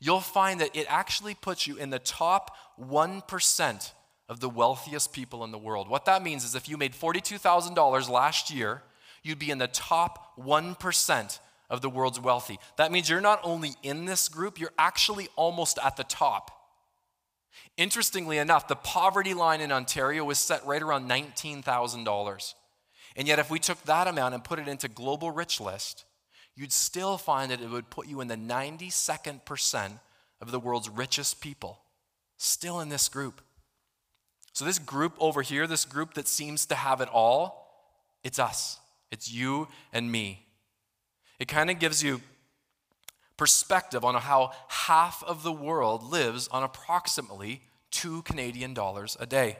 you'll 0.00 0.20
find 0.20 0.60
that 0.60 0.76
it 0.76 0.86
actually 0.90 1.34
puts 1.34 1.66
you 1.66 1.76
in 1.76 1.90
the 1.90 1.98
top 1.98 2.56
1% 2.78 3.92
of 4.28 4.40
the 4.40 4.48
wealthiest 4.48 5.12
people 5.12 5.44
in 5.44 5.52
the 5.52 5.58
world. 5.58 5.88
What 5.88 6.06
that 6.06 6.22
means 6.22 6.44
is 6.44 6.54
if 6.54 6.68
you 6.68 6.76
made 6.76 6.92
$42,000 6.92 8.08
last 8.08 8.50
year, 8.50 8.82
you'd 9.22 9.38
be 9.38 9.50
in 9.50 9.58
the 9.58 9.66
top 9.66 10.36
1% 10.38 11.38
of 11.70 11.80
the 11.80 11.90
world's 11.90 12.20
wealthy. 12.20 12.58
That 12.76 12.92
means 12.92 13.08
you're 13.08 13.20
not 13.20 13.40
only 13.42 13.72
in 13.82 14.04
this 14.04 14.28
group, 14.28 14.58
you're 14.58 14.72
actually 14.78 15.28
almost 15.36 15.78
at 15.82 15.96
the 15.96 16.04
top. 16.04 16.50
Interestingly 17.76 18.38
enough, 18.38 18.68
the 18.68 18.76
poverty 18.76 19.34
line 19.34 19.60
in 19.60 19.72
Ontario 19.72 20.24
was 20.24 20.38
set 20.38 20.64
right 20.66 20.82
around 20.82 21.08
$19,000. 21.08 22.54
And 23.16 23.28
yet, 23.28 23.38
if 23.38 23.50
we 23.50 23.58
took 23.58 23.82
that 23.82 24.08
amount 24.08 24.34
and 24.34 24.42
put 24.42 24.58
it 24.58 24.68
into 24.68 24.88
Global 24.88 25.30
Rich 25.30 25.60
List, 25.60 26.04
you'd 26.56 26.72
still 26.72 27.16
find 27.16 27.50
that 27.50 27.60
it 27.60 27.70
would 27.70 27.90
put 27.90 28.08
you 28.08 28.20
in 28.20 28.28
the 28.28 28.36
92nd 28.36 29.44
percent 29.44 29.94
of 30.40 30.50
the 30.50 30.60
world's 30.60 30.88
richest 30.88 31.40
people, 31.40 31.80
still 32.36 32.80
in 32.80 32.88
this 32.88 33.08
group. 33.08 33.40
So, 34.54 34.64
this 34.64 34.78
group 34.78 35.14
over 35.18 35.42
here, 35.42 35.66
this 35.66 35.84
group 35.84 36.14
that 36.14 36.28
seems 36.28 36.64
to 36.66 36.76
have 36.76 37.00
it 37.00 37.08
all, 37.12 37.90
it's 38.22 38.38
us. 38.38 38.78
It's 39.10 39.30
you 39.30 39.68
and 39.92 40.10
me. 40.10 40.46
It 41.40 41.48
kind 41.48 41.70
of 41.70 41.80
gives 41.80 42.02
you 42.02 42.20
perspective 43.36 44.04
on 44.04 44.14
how 44.14 44.52
half 44.68 45.24
of 45.24 45.42
the 45.42 45.52
world 45.52 46.04
lives 46.04 46.46
on 46.48 46.62
approximately 46.62 47.62
two 47.90 48.22
Canadian 48.22 48.74
dollars 48.74 49.16
a 49.18 49.26
day. 49.26 49.58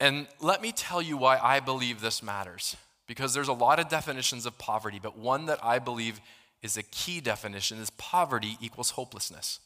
And 0.00 0.26
let 0.40 0.62
me 0.62 0.72
tell 0.72 1.02
you 1.02 1.18
why 1.18 1.38
I 1.38 1.60
believe 1.60 2.00
this 2.00 2.22
matters. 2.22 2.76
Because 3.06 3.34
there's 3.34 3.48
a 3.48 3.52
lot 3.52 3.78
of 3.78 3.88
definitions 3.88 4.46
of 4.46 4.56
poverty, 4.56 4.98
but 5.02 5.18
one 5.18 5.46
that 5.46 5.62
I 5.62 5.78
believe 5.78 6.18
is 6.62 6.78
a 6.78 6.82
key 6.82 7.20
definition 7.20 7.78
is 7.78 7.90
poverty 7.90 8.56
equals 8.60 8.90
hopelessness. 8.90 9.60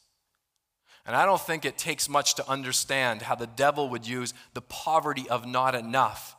And 1.06 1.14
I 1.14 1.24
don't 1.24 1.40
think 1.40 1.64
it 1.64 1.78
takes 1.78 2.08
much 2.08 2.34
to 2.34 2.50
understand 2.50 3.22
how 3.22 3.36
the 3.36 3.46
devil 3.46 3.88
would 3.90 4.06
use 4.06 4.34
the 4.54 4.60
poverty 4.60 5.28
of 5.28 5.46
not 5.46 5.74
enough 5.74 6.36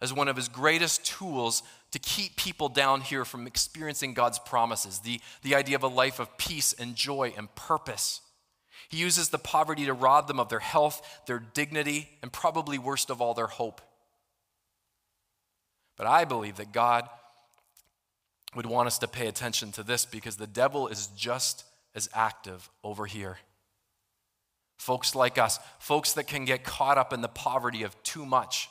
as 0.00 0.12
one 0.12 0.26
of 0.26 0.34
his 0.34 0.48
greatest 0.48 1.06
tools 1.06 1.62
to 1.92 2.00
keep 2.00 2.34
people 2.34 2.68
down 2.68 3.02
here 3.02 3.24
from 3.24 3.46
experiencing 3.46 4.14
God's 4.14 4.40
promises, 4.40 4.98
the, 4.98 5.20
the 5.42 5.54
idea 5.54 5.76
of 5.76 5.84
a 5.84 5.88
life 5.88 6.18
of 6.18 6.36
peace 6.36 6.72
and 6.72 6.96
joy 6.96 7.32
and 7.36 7.54
purpose. 7.54 8.20
He 8.88 8.96
uses 8.96 9.28
the 9.28 9.38
poverty 9.38 9.84
to 9.86 9.92
rob 9.92 10.26
them 10.26 10.40
of 10.40 10.48
their 10.48 10.58
health, 10.58 11.22
their 11.26 11.38
dignity, 11.38 12.08
and 12.20 12.32
probably 12.32 12.78
worst 12.78 13.10
of 13.10 13.22
all, 13.22 13.32
their 13.32 13.46
hope. 13.46 13.80
But 15.96 16.08
I 16.08 16.24
believe 16.24 16.56
that 16.56 16.72
God 16.72 17.08
would 18.56 18.66
want 18.66 18.88
us 18.88 18.98
to 18.98 19.08
pay 19.08 19.28
attention 19.28 19.70
to 19.72 19.84
this 19.84 20.04
because 20.04 20.36
the 20.36 20.48
devil 20.48 20.88
is 20.88 21.06
just 21.16 21.64
as 21.94 22.08
active 22.12 22.68
over 22.82 23.06
here. 23.06 23.38
Folks 24.82 25.14
like 25.14 25.38
us, 25.38 25.60
folks 25.78 26.14
that 26.14 26.26
can 26.26 26.44
get 26.44 26.64
caught 26.64 26.98
up 26.98 27.12
in 27.12 27.20
the 27.20 27.28
poverty 27.28 27.84
of 27.84 28.02
too 28.02 28.26
much. 28.26 28.68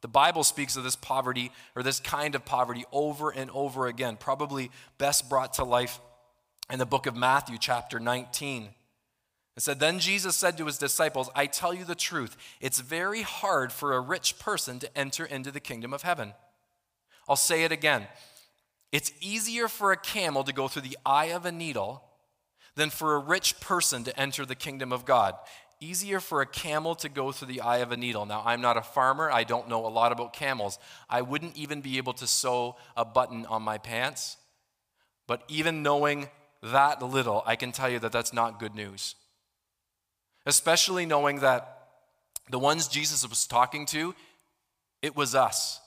The 0.00 0.08
Bible 0.08 0.42
speaks 0.42 0.74
of 0.74 0.84
this 0.84 0.96
poverty 0.96 1.52
or 1.76 1.82
this 1.82 2.00
kind 2.00 2.34
of 2.34 2.46
poverty 2.46 2.86
over 2.92 3.28
and 3.28 3.50
over 3.50 3.86
again, 3.86 4.16
probably 4.16 4.70
best 4.96 5.28
brought 5.28 5.52
to 5.54 5.64
life 5.64 6.00
in 6.72 6.78
the 6.78 6.86
book 6.86 7.04
of 7.04 7.14
Matthew, 7.14 7.58
chapter 7.60 8.00
19. 8.00 8.70
It 9.54 9.62
said, 9.62 9.80
Then 9.80 9.98
Jesus 9.98 10.34
said 10.34 10.56
to 10.56 10.64
his 10.64 10.78
disciples, 10.78 11.28
I 11.34 11.44
tell 11.44 11.74
you 11.74 11.84
the 11.84 11.94
truth, 11.94 12.38
it's 12.62 12.80
very 12.80 13.20
hard 13.20 13.70
for 13.70 13.92
a 13.92 14.00
rich 14.00 14.38
person 14.38 14.78
to 14.78 14.98
enter 14.98 15.26
into 15.26 15.50
the 15.50 15.60
kingdom 15.60 15.92
of 15.92 16.00
heaven. 16.00 16.32
I'll 17.28 17.36
say 17.36 17.64
it 17.64 17.72
again. 17.72 18.06
It's 18.92 19.12
easier 19.20 19.68
for 19.68 19.92
a 19.92 19.98
camel 19.98 20.42
to 20.44 20.54
go 20.54 20.68
through 20.68 20.88
the 20.88 20.96
eye 21.04 21.32
of 21.32 21.44
a 21.44 21.52
needle 21.52 22.02
than 22.76 22.90
for 22.90 23.14
a 23.14 23.18
rich 23.18 23.60
person 23.60 24.04
to 24.04 24.20
enter 24.20 24.46
the 24.46 24.54
kingdom 24.54 24.92
of 24.92 25.04
God. 25.04 25.34
Easier 25.80 26.20
for 26.20 26.42
a 26.42 26.46
camel 26.46 26.94
to 26.96 27.08
go 27.08 27.32
through 27.32 27.48
the 27.48 27.62
eye 27.62 27.78
of 27.78 27.90
a 27.90 27.96
needle. 27.96 28.26
Now, 28.26 28.42
I'm 28.44 28.60
not 28.60 28.76
a 28.76 28.82
farmer. 28.82 29.30
I 29.30 29.44
don't 29.44 29.68
know 29.68 29.86
a 29.86 29.88
lot 29.88 30.12
about 30.12 30.32
camels. 30.32 30.78
I 31.08 31.22
wouldn't 31.22 31.56
even 31.56 31.80
be 31.80 31.96
able 31.96 32.12
to 32.14 32.26
sew 32.26 32.76
a 32.96 33.04
button 33.04 33.46
on 33.46 33.62
my 33.62 33.78
pants. 33.78 34.36
But 35.26 35.42
even 35.48 35.82
knowing 35.82 36.28
that 36.62 37.02
little, 37.02 37.42
I 37.46 37.56
can 37.56 37.72
tell 37.72 37.88
you 37.88 37.98
that 38.00 38.12
that's 38.12 38.34
not 38.34 38.60
good 38.60 38.74
news. 38.74 39.14
Especially 40.44 41.06
knowing 41.06 41.40
that 41.40 41.88
the 42.50 42.58
ones 42.58 42.88
Jesus 42.88 43.26
was 43.26 43.46
talking 43.46 43.86
to, 43.86 44.14
it 45.02 45.16
was 45.16 45.34
us. 45.34 45.80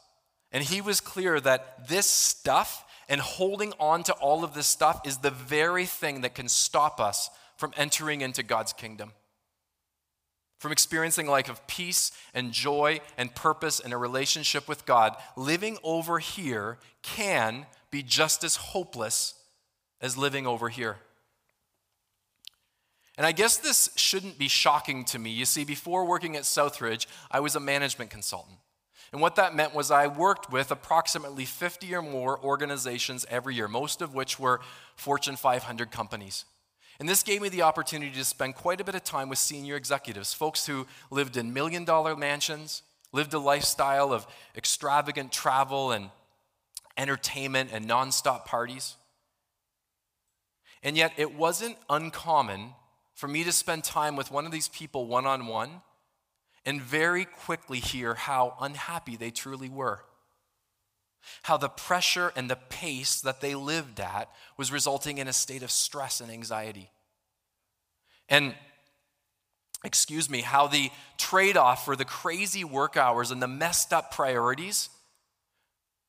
And 0.51 0.63
he 0.63 0.81
was 0.81 1.01
clear 1.01 1.39
that 1.39 1.87
this 1.87 2.07
stuff 2.07 2.85
and 3.13 3.21
holding 3.21 3.73
on 3.79 4.01
to 4.01 4.11
all 4.13 4.43
of 4.43 4.55
this 4.55 4.65
stuff 4.65 4.99
is 5.05 5.19
the 5.19 5.29
very 5.29 5.85
thing 5.85 6.21
that 6.21 6.33
can 6.33 6.49
stop 6.49 6.99
us 6.99 7.29
from 7.57 7.71
entering 7.77 8.21
into 8.21 8.41
God's 8.41 8.73
kingdom. 8.73 9.11
From 10.57 10.71
experiencing 10.71 11.27
a 11.27 11.31
life 11.31 11.47
of 11.47 11.67
peace 11.67 12.11
and 12.33 12.51
joy 12.51 13.01
and 13.15 13.35
purpose 13.35 13.79
and 13.79 13.93
a 13.93 13.97
relationship 13.97 14.67
with 14.67 14.87
God, 14.87 15.15
living 15.37 15.77
over 15.83 16.17
here 16.17 16.79
can 17.03 17.67
be 17.91 18.01
just 18.01 18.43
as 18.43 18.55
hopeless 18.55 19.35
as 20.01 20.17
living 20.17 20.47
over 20.47 20.69
here. 20.69 20.97
And 23.15 23.27
I 23.27 23.31
guess 23.31 23.57
this 23.57 23.91
shouldn't 23.95 24.39
be 24.39 24.47
shocking 24.47 25.05
to 25.05 25.19
me. 25.19 25.29
You 25.29 25.45
see, 25.45 25.65
before 25.65 26.03
working 26.03 26.35
at 26.35 26.45
Southridge, 26.45 27.05
I 27.29 27.41
was 27.41 27.55
a 27.55 27.59
management 27.59 28.09
consultant. 28.09 28.57
And 29.13 29.21
what 29.21 29.35
that 29.35 29.55
meant 29.55 29.75
was 29.75 29.91
I 29.91 30.07
worked 30.07 30.51
with 30.51 30.71
approximately 30.71 31.45
50 31.45 31.93
or 31.93 32.01
more 32.01 32.43
organizations 32.43 33.27
every 33.29 33.53
year, 33.53 33.67
most 33.67 34.01
of 34.01 34.15
which 34.15 34.39
were 34.39 34.59
Fortune 34.95 35.35
500 35.35 35.91
companies. 35.91 36.45
And 36.99 37.07
this 37.07 37.21
gave 37.21 37.39
me 37.39 37.49
the 37.49 37.61
opportunity 37.61 38.11
to 38.11 38.25
spend 38.25 38.55
quite 38.55 38.81
a 38.81 38.83
bit 38.83 38.95
of 38.95 39.03
time 39.03 39.29
with 39.29 39.37
senior 39.37 39.75
executives, 39.75 40.33
folks 40.33 40.65
who 40.65 40.87
lived 41.11 41.37
in 41.37 41.53
million 41.53 41.85
dollar 41.85 42.15
mansions, 42.15 42.81
lived 43.11 43.35
a 43.35 43.39
lifestyle 43.39 44.11
of 44.11 44.25
extravagant 44.55 45.31
travel 45.31 45.91
and 45.91 46.09
entertainment 46.97 47.69
and 47.71 47.87
nonstop 47.87 48.45
parties. 48.45 48.95
And 50.81 50.97
yet, 50.97 51.13
it 51.17 51.35
wasn't 51.35 51.77
uncommon 51.87 52.71
for 53.13 53.27
me 53.27 53.43
to 53.43 53.51
spend 53.51 53.83
time 53.83 54.15
with 54.15 54.31
one 54.31 54.47
of 54.47 54.51
these 54.51 54.69
people 54.69 55.05
one 55.05 55.27
on 55.27 55.45
one 55.45 55.81
and 56.65 56.81
very 56.81 57.25
quickly 57.25 57.79
hear 57.79 58.13
how 58.13 58.55
unhappy 58.59 59.15
they 59.15 59.31
truly 59.31 59.69
were. 59.69 60.01
How 61.43 61.57
the 61.57 61.69
pressure 61.69 62.31
and 62.35 62.49
the 62.49 62.55
pace 62.55 63.21
that 63.21 63.41
they 63.41 63.55
lived 63.55 63.99
at 63.99 64.29
was 64.57 64.71
resulting 64.71 65.17
in 65.17 65.27
a 65.27 65.33
state 65.33 65.63
of 65.63 65.71
stress 65.71 66.21
and 66.21 66.31
anxiety. 66.31 66.89
And 68.29 68.55
excuse 69.83 70.29
me, 70.29 70.41
how 70.41 70.67
the 70.67 70.89
trade 71.17 71.57
off 71.57 71.85
for 71.85 71.95
the 71.95 72.05
crazy 72.05 72.63
work 72.63 72.97
hours 72.97 73.31
and 73.31 73.41
the 73.41 73.47
messed 73.47 73.93
up 73.93 74.11
priorities 74.11 74.89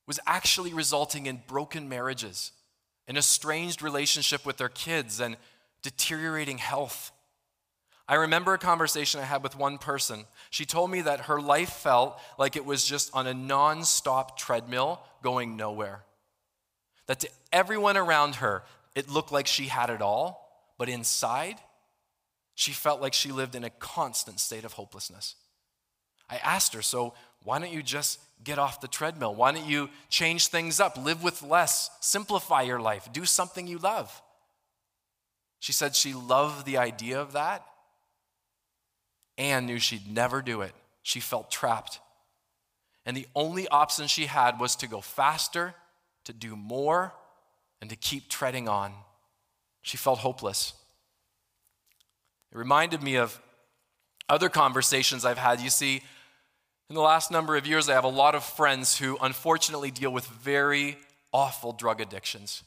was 0.07 0.21
actually 0.27 0.73
resulting 0.73 1.27
in 1.27 1.43
broken 1.47 1.89
marriages, 1.89 2.53
an 3.09 3.17
estranged 3.17 3.83
relationship 3.83 4.45
with 4.47 4.57
their 4.59 4.69
kids, 4.69 5.21
and 5.21 5.37
deteriorating 5.83 6.59
health. 6.59 7.11
I 8.07 8.17
remember 8.17 8.53
a 8.53 8.59
conversation 8.59 9.21
I 9.21 9.25
had 9.25 9.43
with 9.43 9.57
one 9.57 9.79
person. 9.79 10.25
She 10.51 10.67
told 10.67 10.91
me 10.91 11.01
that 11.03 11.21
her 11.21 11.41
life 11.41 11.71
felt 11.71 12.21
like 12.39 12.55
it 12.55 12.67
was 12.67 12.85
just 12.85 13.11
on 13.15 13.27
a 13.27 13.33
non 13.33 13.85
stop 13.85 14.39
treadmill 14.39 15.01
going 15.23 15.57
nowhere. 15.57 16.05
That 17.07 17.21
to 17.21 17.31
everyone 17.53 17.97
around 17.97 18.37
her, 18.37 18.63
it 18.95 19.09
looked 19.09 19.33
like 19.33 19.47
she 19.47 19.67
had 19.67 19.89
it 19.89 20.03
all, 20.03 20.71
but 20.77 20.89
inside, 20.89 21.57
she 22.55 22.73
felt 22.73 23.01
like 23.01 23.15
she 23.15 23.33
lived 23.33 23.55
in 23.55 23.65
a 23.65 23.71
constant 23.71 24.39
state 24.39 24.65
of 24.65 24.75
hopelessness. 24.75 25.37
I 26.29 26.37
asked 26.37 26.75
her, 26.75 26.83
So 26.83 27.15
why 27.43 27.59
don't 27.59 27.73
you 27.73 27.83
just 27.83 28.21
get 28.43 28.59
off 28.59 28.83
the 28.83 28.89
treadmill? 28.89 29.35
Why 29.35 29.53
don't 29.53 29.67
you 29.67 29.89
change 30.11 30.49
things 30.49 30.79
up, 30.79 30.99
live 30.99 31.23
with 31.23 31.43
less, 31.43 31.91
simplify 32.01 32.63
your 32.63 32.81
life, 32.81 33.09
do 33.13 33.25
something 33.25 33.67
you 33.67 33.79
love? 33.79 34.21
She 35.59 35.73
said 35.73 35.97
she 35.97 36.13
loved 36.13 36.67
the 36.67 36.77
idea 36.77 37.19
of 37.19 37.33
that 37.33 37.65
and 39.37 39.67
knew 39.67 39.79
she'd 39.79 40.11
never 40.11 40.43
do 40.43 40.61
it. 40.63 40.73
She 41.03 41.21
felt 41.21 41.51
trapped. 41.51 42.01
And 43.07 43.17
the 43.17 43.27
only 43.35 43.69
option 43.69 44.07
she 44.07 44.27
had 44.27 44.59
was 44.59 44.77
to 44.77 44.89
go 44.89 45.01
faster, 45.01 45.75
to 46.25 46.33
do 46.33 46.57
more, 46.57 47.13
and 47.81 47.91
to 47.91 47.97
keep 47.97 48.29
treading 48.29 48.69
on. 48.69 48.93
She 49.83 49.97
felt 49.97 50.21
hopeless. 50.21 50.73
It 52.53 52.57
reminded 52.57 53.03
me 53.03 53.17
of 53.17 53.39
other 54.29 54.49
conversations 54.49 55.25
I've 55.25 55.39
had. 55.39 55.61
You 55.61 55.71
see, 55.71 56.03
in 56.89 56.95
the 56.95 57.03
last 57.03 57.31
number 57.31 57.57
of 57.57 57.67
years, 57.67 57.89
I 57.89 57.93
have 57.93 58.05
a 58.05 58.09
lot 58.09 58.35
of 58.35 58.45
friends 58.45 58.99
who 58.99 59.19
unfortunately 59.21 59.91
deal 59.91 60.11
with 60.11 60.27
very 60.27 60.97
awful 61.33 61.73
drug 61.73 62.01
addictions. 62.01 62.63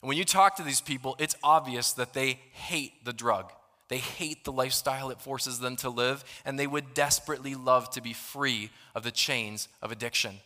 And 0.00 0.08
when 0.08 0.18
you 0.18 0.24
talk 0.24 0.56
to 0.56 0.62
these 0.62 0.80
people, 0.80 1.14
it's 1.18 1.36
obvious 1.42 1.92
that 1.92 2.14
they 2.14 2.40
hate 2.52 3.04
the 3.04 3.12
drug. 3.12 3.52
They 3.94 4.00
hate 4.00 4.42
the 4.42 4.50
lifestyle 4.50 5.10
it 5.10 5.20
forces 5.20 5.60
them 5.60 5.76
to 5.76 5.88
live, 5.88 6.24
and 6.44 6.58
they 6.58 6.66
would 6.66 6.94
desperately 6.94 7.54
love 7.54 7.88
to 7.90 8.00
be 8.00 8.12
free 8.12 8.70
of 8.92 9.04
the 9.04 9.12
chains 9.12 9.68
of 9.80 9.92
addiction. 9.92 10.40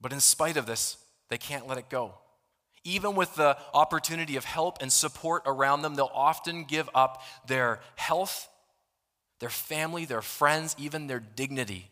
But 0.00 0.14
in 0.14 0.20
spite 0.20 0.56
of 0.56 0.64
this, 0.64 0.96
they 1.28 1.36
can't 1.36 1.68
let 1.68 1.76
it 1.76 1.90
go. 1.90 2.14
Even 2.84 3.16
with 3.16 3.34
the 3.34 3.58
opportunity 3.74 4.36
of 4.36 4.46
help 4.46 4.78
and 4.80 4.90
support 4.90 5.42
around 5.44 5.82
them, 5.82 5.94
they'll 5.94 6.10
often 6.14 6.64
give 6.64 6.88
up 6.94 7.22
their 7.46 7.80
health, 7.96 8.48
their 9.40 9.50
family, 9.50 10.06
their 10.06 10.22
friends, 10.22 10.74
even 10.78 11.06
their 11.06 11.20
dignity 11.20 11.90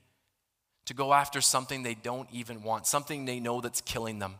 to 0.86 0.94
go 0.94 1.12
after 1.12 1.42
something 1.42 1.82
they 1.82 1.94
don't 1.94 2.30
even 2.32 2.62
want, 2.62 2.86
something 2.86 3.26
they 3.26 3.40
know 3.40 3.60
that's 3.60 3.82
killing 3.82 4.20
them. 4.20 4.36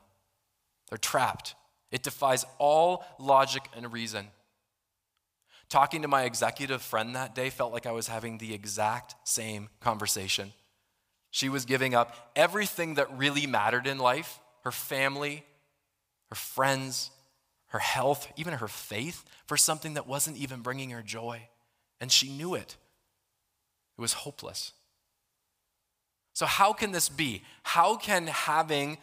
They're 0.88 0.96
trapped. 0.96 1.57
It 1.90 2.03
defies 2.03 2.46
all 2.57 3.05
logic 3.18 3.64
and 3.77 3.92
reason. 3.92 4.29
Talking 5.68 6.02
to 6.02 6.09
my 6.09 6.24
executive 6.24 6.81
friend 6.81 7.14
that 7.14 7.35
day 7.35 7.50
felt 7.50 7.72
like 7.72 7.87
I 7.87 7.92
was 7.92 8.09
having 8.09 8.38
the 8.38 8.54
exact 8.54 9.14
same 9.24 9.68
conversation. 9.81 10.52
She 11.31 11.48
was 11.48 11.66
giving 11.66 11.94
up 11.94 12.33
everything 12.35 12.94
that 12.94 13.16
really 13.18 13.46
mattered 13.46 13.87
in 13.87 13.98
life 13.98 14.40
her 14.64 14.72
family, 14.72 15.44
her 16.31 16.35
friends, 16.35 17.11
her 17.68 17.78
health, 17.78 18.31
even 18.37 18.54
her 18.54 18.68
faith 18.68 19.24
for 19.46 19.57
something 19.57 19.94
that 19.94 20.07
wasn't 20.07 20.37
even 20.37 20.61
bringing 20.61 20.90
her 20.90 21.02
joy. 21.02 21.48
And 22.00 22.11
she 22.11 22.31
knew 22.31 22.54
it. 22.54 22.76
It 23.96 24.00
was 24.00 24.14
hopeless. 24.14 24.72
So, 26.33 26.46
how 26.46 26.72
can 26.72 26.92
this 26.92 27.09
be? 27.09 27.42
How 27.62 27.96
can 27.96 28.26
having 28.26 28.98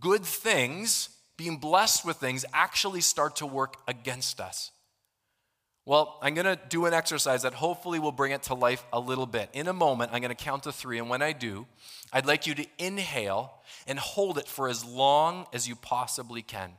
good 0.00 0.24
things, 0.24 1.08
being 1.36 1.58
blessed 1.58 2.04
with 2.04 2.16
things, 2.16 2.44
actually 2.52 3.00
start 3.00 3.36
to 3.36 3.46
work 3.46 3.76
against 3.86 4.40
us? 4.40 4.70
Well, 5.86 6.18
I'm 6.22 6.32
going 6.34 6.46
to 6.46 6.58
do 6.68 6.86
an 6.86 6.94
exercise 6.94 7.42
that 7.42 7.52
hopefully 7.52 7.98
will 7.98 8.12
bring 8.12 8.32
it 8.32 8.44
to 8.44 8.54
life 8.54 8.84
a 8.90 8.98
little 8.98 9.26
bit. 9.26 9.50
In 9.52 9.68
a 9.68 9.72
moment, 9.74 10.12
I'm 10.14 10.20
going 10.22 10.34
to 10.34 10.44
count 10.44 10.62
to 10.62 10.72
three, 10.72 10.98
and 10.98 11.10
when 11.10 11.20
I 11.20 11.32
do, 11.32 11.66
I'd 12.10 12.24
like 12.24 12.46
you 12.46 12.54
to 12.54 12.66
inhale 12.78 13.52
and 13.86 13.98
hold 13.98 14.38
it 14.38 14.48
for 14.48 14.68
as 14.68 14.82
long 14.82 15.46
as 15.52 15.68
you 15.68 15.76
possibly 15.76 16.40
can. 16.40 16.72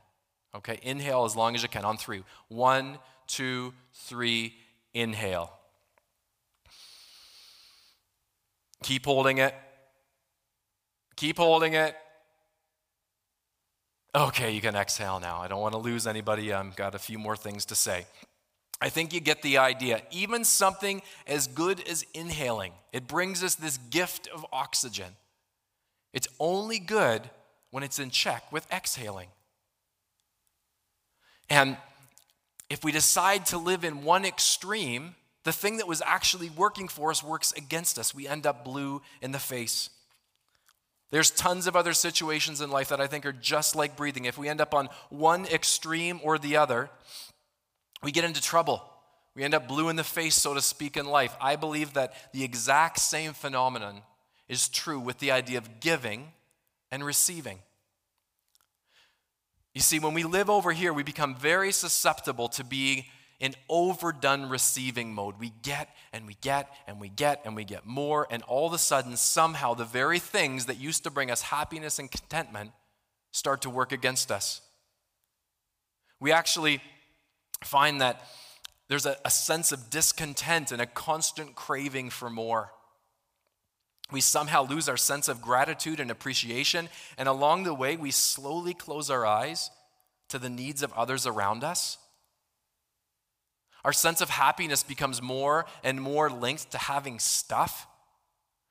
Okay, 0.56 0.80
inhale 0.82 1.24
as 1.24 1.36
long 1.36 1.54
as 1.54 1.62
you 1.62 1.68
can 1.68 1.84
on 1.84 1.98
three. 1.98 2.24
One, 2.48 2.98
two, 3.28 3.74
three, 3.92 4.54
inhale. 4.92 5.52
Keep 8.82 9.04
holding 9.04 9.38
it. 9.38 9.54
Keep 11.14 11.36
holding 11.38 11.74
it. 11.74 11.94
Okay, 14.14 14.52
you 14.52 14.60
can 14.60 14.74
exhale 14.74 15.20
now. 15.20 15.40
I 15.42 15.48
don't 15.48 15.60
want 15.60 15.74
to 15.74 15.78
lose 15.78 16.06
anybody. 16.06 16.52
I've 16.52 16.74
got 16.74 16.94
a 16.94 16.98
few 16.98 17.18
more 17.18 17.36
things 17.36 17.66
to 17.66 17.74
say. 17.74 18.06
I 18.80 18.88
think 18.88 19.12
you 19.12 19.20
get 19.20 19.42
the 19.42 19.58
idea. 19.58 20.02
Even 20.10 20.44
something 20.44 21.02
as 21.26 21.46
good 21.46 21.86
as 21.88 22.04
inhaling, 22.12 22.72
it 22.92 23.08
brings 23.08 23.42
us 23.42 23.54
this 23.54 23.78
gift 23.78 24.28
of 24.28 24.44
oxygen. 24.52 25.16
It's 26.12 26.28
only 26.38 26.78
good 26.78 27.28
when 27.70 27.82
it's 27.82 27.98
in 27.98 28.10
check 28.10 28.50
with 28.52 28.70
exhaling. 28.72 29.28
And 31.48 31.76
if 32.68 32.84
we 32.84 32.92
decide 32.92 33.46
to 33.46 33.58
live 33.58 33.84
in 33.84 34.02
one 34.02 34.24
extreme, 34.24 35.14
the 35.44 35.52
thing 35.52 35.76
that 35.76 35.86
was 35.86 36.02
actually 36.04 36.50
working 36.50 36.88
for 36.88 37.10
us 37.10 37.22
works 37.22 37.52
against 37.52 37.98
us. 37.98 38.14
We 38.14 38.26
end 38.26 38.46
up 38.46 38.64
blue 38.64 39.00
in 39.22 39.32
the 39.32 39.38
face. 39.38 39.90
There's 41.10 41.30
tons 41.30 41.68
of 41.68 41.76
other 41.76 41.92
situations 41.92 42.60
in 42.60 42.70
life 42.70 42.88
that 42.88 43.00
I 43.00 43.06
think 43.06 43.24
are 43.24 43.32
just 43.32 43.76
like 43.76 43.96
breathing. 43.96 44.24
If 44.24 44.38
we 44.38 44.48
end 44.48 44.60
up 44.60 44.74
on 44.74 44.88
one 45.08 45.46
extreme 45.46 46.18
or 46.24 46.36
the 46.36 46.56
other, 46.56 46.90
we 48.02 48.12
get 48.12 48.24
into 48.24 48.40
trouble. 48.40 48.82
We 49.34 49.44
end 49.44 49.54
up 49.54 49.68
blue 49.68 49.88
in 49.88 49.96
the 49.96 50.04
face, 50.04 50.34
so 50.34 50.54
to 50.54 50.62
speak, 50.62 50.96
in 50.96 51.06
life. 51.06 51.36
I 51.40 51.56
believe 51.56 51.92
that 51.92 52.14
the 52.32 52.42
exact 52.42 52.98
same 53.00 53.32
phenomenon 53.32 54.02
is 54.48 54.68
true 54.68 54.98
with 54.98 55.18
the 55.18 55.30
idea 55.30 55.58
of 55.58 55.80
giving 55.80 56.32
and 56.90 57.04
receiving. 57.04 57.58
You 59.74 59.82
see, 59.82 59.98
when 59.98 60.14
we 60.14 60.24
live 60.24 60.48
over 60.48 60.72
here, 60.72 60.92
we 60.92 61.02
become 61.02 61.34
very 61.34 61.70
susceptible 61.70 62.48
to 62.50 62.64
being 62.64 63.04
in 63.38 63.54
overdone 63.68 64.48
receiving 64.48 65.12
mode. 65.12 65.38
We 65.38 65.52
get 65.62 65.94
and 66.14 66.26
we 66.26 66.38
get 66.40 66.70
and 66.86 66.98
we 66.98 67.10
get 67.10 67.42
and 67.44 67.54
we 67.54 67.64
get 67.64 67.84
more, 67.84 68.26
and 68.30 68.42
all 68.44 68.66
of 68.66 68.72
a 68.72 68.78
sudden, 68.78 69.18
somehow, 69.18 69.74
the 69.74 69.84
very 69.84 70.18
things 70.18 70.64
that 70.66 70.78
used 70.78 71.04
to 71.04 71.10
bring 71.10 71.30
us 71.30 71.42
happiness 71.42 71.98
and 71.98 72.10
contentment 72.10 72.70
start 73.32 73.60
to 73.62 73.70
work 73.70 73.92
against 73.92 74.30
us. 74.32 74.62
We 76.20 76.32
actually 76.32 76.80
find 77.64 78.00
that 78.00 78.22
there's 78.88 79.06
a, 79.06 79.16
a 79.24 79.30
sense 79.30 79.72
of 79.72 79.90
discontent 79.90 80.72
and 80.72 80.80
a 80.80 80.86
constant 80.86 81.54
craving 81.54 82.10
for 82.10 82.30
more. 82.30 82.72
We 84.12 84.20
somehow 84.20 84.64
lose 84.64 84.88
our 84.88 84.96
sense 84.96 85.28
of 85.28 85.42
gratitude 85.42 85.98
and 85.98 86.10
appreciation, 86.10 86.88
and 87.18 87.28
along 87.28 87.64
the 87.64 87.74
way, 87.74 87.96
we 87.96 88.12
slowly 88.12 88.72
close 88.72 89.10
our 89.10 89.26
eyes 89.26 89.70
to 90.28 90.38
the 90.38 90.48
needs 90.48 90.82
of 90.82 90.92
others 90.92 91.26
around 91.26 91.64
us. 91.64 91.98
Our 93.84 93.92
sense 93.92 94.20
of 94.20 94.30
happiness 94.30 94.82
becomes 94.82 95.22
more 95.22 95.66
and 95.82 96.00
more 96.00 96.30
linked 96.30 96.70
to 96.72 96.78
having 96.78 97.18
stuff 97.18 97.86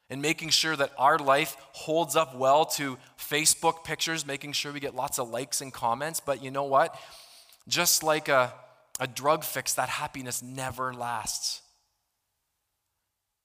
and 0.10 0.22
making 0.22 0.50
sure 0.50 0.76
that 0.76 0.92
our 0.98 1.18
life 1.18 1.58
holds 1.72 2.16
up 2.16 2.36
well 2.36 2.66
to 2.66 2.98
Facebook 3.18 3.84
pictures, 3.84 4.26
making 4.26 4.52
sure 4.52 4.72
we 4.72 4.80
get 4.80 4.96
lots 4.96 5.18
of 5.18 5.30
likes 5.30 5.62
and 5.62 5.74
comments. 5.74 6.20
But 6.20 6.44
you 6.44 6.52
know 6.52 6.66
what? 6.66 6.98
Just 7.68 8.04
like 8.04 8.30
a 8.30 8.54
a 9.00 9.08
drug 9.08 9.44
fix, 9.44 9.74
that 9.74 9.90
happiness 9.90 10.42
never 10.42 10.94
lasts. 10.94 11.62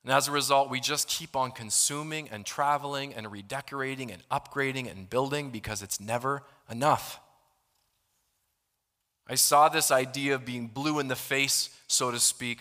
And 0.04 0.12
as 0.12 0.28
a 0.28 0.32
result, 0.32 0.70
we 0.70 0.80
just 0.80 1.08
keep 1.08 1.36
on 1.36 1.50
consuming 1.50 2.28
and 2.30 2.46
traveling 2.46 3.12
and 3.14 3.30
redecorating 3.30 4.10
and 4.10 4.22
upgrading 4.30 4.90
and 4.90 5.10
building 5.10 5.50
because 5.50 5.82
it's 5.82 6.00
never 6.00 6.42
enough. 6.70 7.20
I 9.26 9.34
saw 9.34 9.68
this 9.68 9.90
idea 9.90 10.34
of 10.34 10.44
being 10.44 10.68
blue 10.68 10.98
in 10.98 11.08
the 11.08 11.16
face, 11.16 11.70
so 11.86 12.10
to 12.10 12.18
speak, 12.18 12.60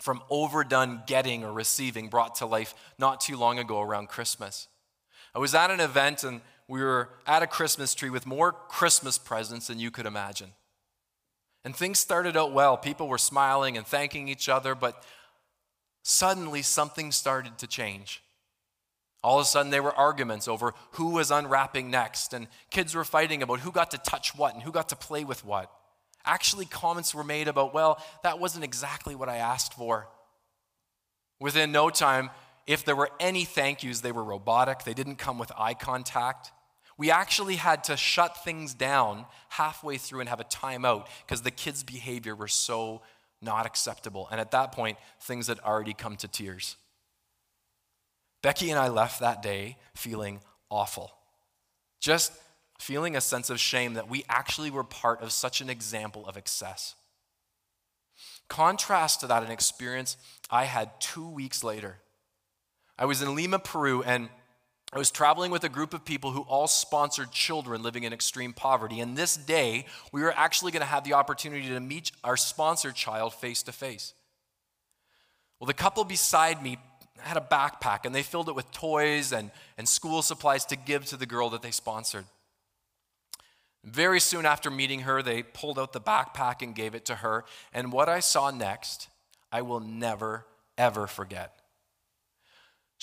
from 0.00 0.22
overdone 0.28 1.02
getting 1.06 1.44
or 1.44 1.52
receiving 1.52 2.08
brought 2.08 2.34
to 2.36 2.46
life 2.46 2.74
not 2.98 3.20
too 3.20 3.36
long 3.36 3.58
ago 3.58 3.80
around 3.80 4.08
Christmas. 4.08 4.68
I 5.34 5.38
was 5.38 5.54
at 5.54 5.70
an 5.70 5.80
event 5.80 6.24
and 6.24 6.40
we 6.68 6.82
were 6.82 7.10
at 7.26 7.42
a 7.42 7.46
Christmas 7.46 7.94
tree 7.94 8.10
with 8.10 8.26
more 8.26 8.52
Christmas 8.52 9.18
presents 9.18 9.68
than 9.68 9.78
you 9.78 9.90
could 9.90 10.06
imagine. 10.06 10.50
And 11.66 11.74
things 11.74 11.98
started 11.98 12.36
out 12.36 12.52
well. 12.52 12.76
People 12.76 13.08
were 13.08 13.18
smiling 13.18 13.76
and 13.76 13.84
thanking 13.84 14.28
each 14.28 14.48
other, 14.48 14.76
but 14.76 15.02
suddenly 16.04 16.62
something 16.62 17.10
started 17.10 17.58
to 17.58 17.66
change. 17.66 18.22
All 19.24 19.40
of 19.40 19.42
a 19.42 19.46
sudden, 19.46 19.72
there 19.72 19.82
were 19.82 19.92
arguments 19.92 20.46
over 20.46 20.74
who 20.92 21.10
was 21.10 21.32
unwrapping 21.32 21.90
next, 21.90 22.32
and 22.32 22.46
kids 22.70 22.94
were 22.94 23.02
fighting 23.02 23.42
about 23.42 23.58
who 23.58 23.72
got 23.72 23.90
to 23.90 23.98
touch 23.98 24.36
what 24.36 24.54
and 24.54 24.62
who 24.62 24.70
got 24.70 24.90
to 24.90 24.96
play 24.96 25.24
with 25.24 25.44
what. 25.44 25.68
Actually, 26.24 26.66
comments 26.66 27.12
were 27.12 27.24
made 27.24 27.48
about, 27.48 27.74
well, 27.74 28.00
that 28.22 28.38
wasn't 28.38 28.62
exactly 28.62 29.16
what 29.16 29.28
I 29.28 29.38
asked 29.38 29.74
for. 29.74 30.06
Within 31.40 31.72
no 31.72 31.90
time, 31.90 32.30
if 32.68 32.84
there 32.84 32.94
were 32.94 33.10
any 33.18 33.44
thank 33.44 33.82
yous, 33.82 34.02
they 34.02 34.12
were 34.12 34.22
robotic. 34.22 34.84
They 34.84 34.94
didn't 34.94 35.16
come 35.16 35.36
with 35.36 35.50
eye 35.58 35.74
contact. 35.74 36.52
We 36.98 37.10
actually 37.10 37.56
had 37.56 37.84
to 37.84 37.96
shut 37.96 38.42
things 38.42 38.72
down 38.72 39.26
halfway 39.50 39.98
through 39.98 40.20
and 40.20 40.28
have 40.28 40.40
a 40.40 40.44
timeout 40.44 41.06
because 41.26 41.42
the 41.42 41.50
kids' 41.50 41.82
behavior 41.82 42.34
were 42.34 42.48
so 42.48 43.02
not 43.42 43.66
acceptable. 43.66 44.28
And 44.30 44.40
at 44.40 44.50
that 44.52 44.72
point, 44.72 44.98
things 45.20 45.48
had 45.48 45.60
already 45.60 45.92
come 45.92 46.16
to 46.16 46.28
tears. 46.28 46.76
Becky 48.42 48.70
and 48.70 48.78
I 48.78 48.88
left 48.88 49.20
that 49.20 49.42
day 49.42 49.76
feeling 49.94 50.40
awful. 50.70 51.12
Just 52.00 52.32
feeling 52.78 53.16
a 53.16 53.20
sense 53.20 53.50
of 53.50 53.58
shame 53.58 53.94
that 53.94 54.08
we 54.08 54.24
actually 54.28 54.70
were 54.70 54.84
part 54.84 55.20
of 55.20 55.32
such 55.32 55.60
an 55.60 55.68
example 55.70 56.26
of 56.26 56.36
excess. 56.36 56.94
Contrast 58.48 59.20
to 59.20 59.26
that, 59.26 59.42
an 59.42 59.50
experience 59.50 60.16
I 60.50 60.64
had 60.64 61.00
two 61.00 61.28
weeks 61.28 61.64
later. 61.64 61.98
I 62.98 63.04
was 63.04 63.20
in 63.20 63.34
Lima, 63.34 63.58
Peru, 63.58 64.02
and 64.02 64.28
I 64.92 64.98
was 64.98 65.10
traveling 65.10 65.50
with 65.50 65.64
a 65.64 65.68
group 65.68 65.94
of 65.94 66.04
people 66.04 66.30
who 66.30 66.42
all 66.42 66.68
sponsored 66.68 67.32
children 67.32 67.82
living 67.82 68.04
in 68.04 68.12
extreme 68.12 68.52
poverty. 68.52 69.00
And 69.00 69.16
this 69.16 69.36
day, 69.36 69.86
we 70.12 70.22
were 70.22 70.32
actually 70.36 70.72
going 70.72 70.80
to 70.80 70.86
have 70.86 71.04
the 71.04 71.14
opportunity 71.14 71.68
to 71.68 71.80
meet 71.80 72.12
our 72.22 72.36
sponsored 72.36 72.94
child 72.94 73.34
face 73.34 73.62
to 73.64 73.72
face. 73.72 74.14
Well, 75.58 75.66
the 75.66 75.74
couple 75.74 76.04
beside 76.04 76.62
me 76.62 76.78
had 77.18 77.36
a 77.36 77.40
backpack 77.40 78.04
and 78.04 78.14
they 78.14 78.22
filled 78.22 78.48
it 78.48 78.54
with 78.54 78.70
toys 78.70 79.32
and, 79.32 79.50
and 79.76 79.88
school 79.88 80.22
supplies 80.22 80.64
to 80.66 80.76
give 80.76 81.06
to 81.06 81.16
the 81.16 81.26
girl 81.26 81.50
that 81.50 81.62
they 81.62 81.70
sponsored. 81.70 82.24
Very 83.82 84.20
soon 84.20 84.46
after 84.46 84.70
meeting 84.70 85.00
her, 85.00 85.22
they 85.22 85.42
pulled 85.42 85.78
out 85.78 85.92
the 85.92 86.00
backpack 86.00 86.62
and 86.62 86.74
gave 86.74 86.94
it 86.94 87.04
to 87.06 87.16
her. 87.16 87.44
And 87.72 87.92
what 87.92 88.08
I 88.08 88.20
saw 88.20 88.50
next, 88.50 89.08
I 89.50 89.62
will 89.62 89.80
never, 89.80 90.44
ever 90.76 91.06
forget. 91.06 91.60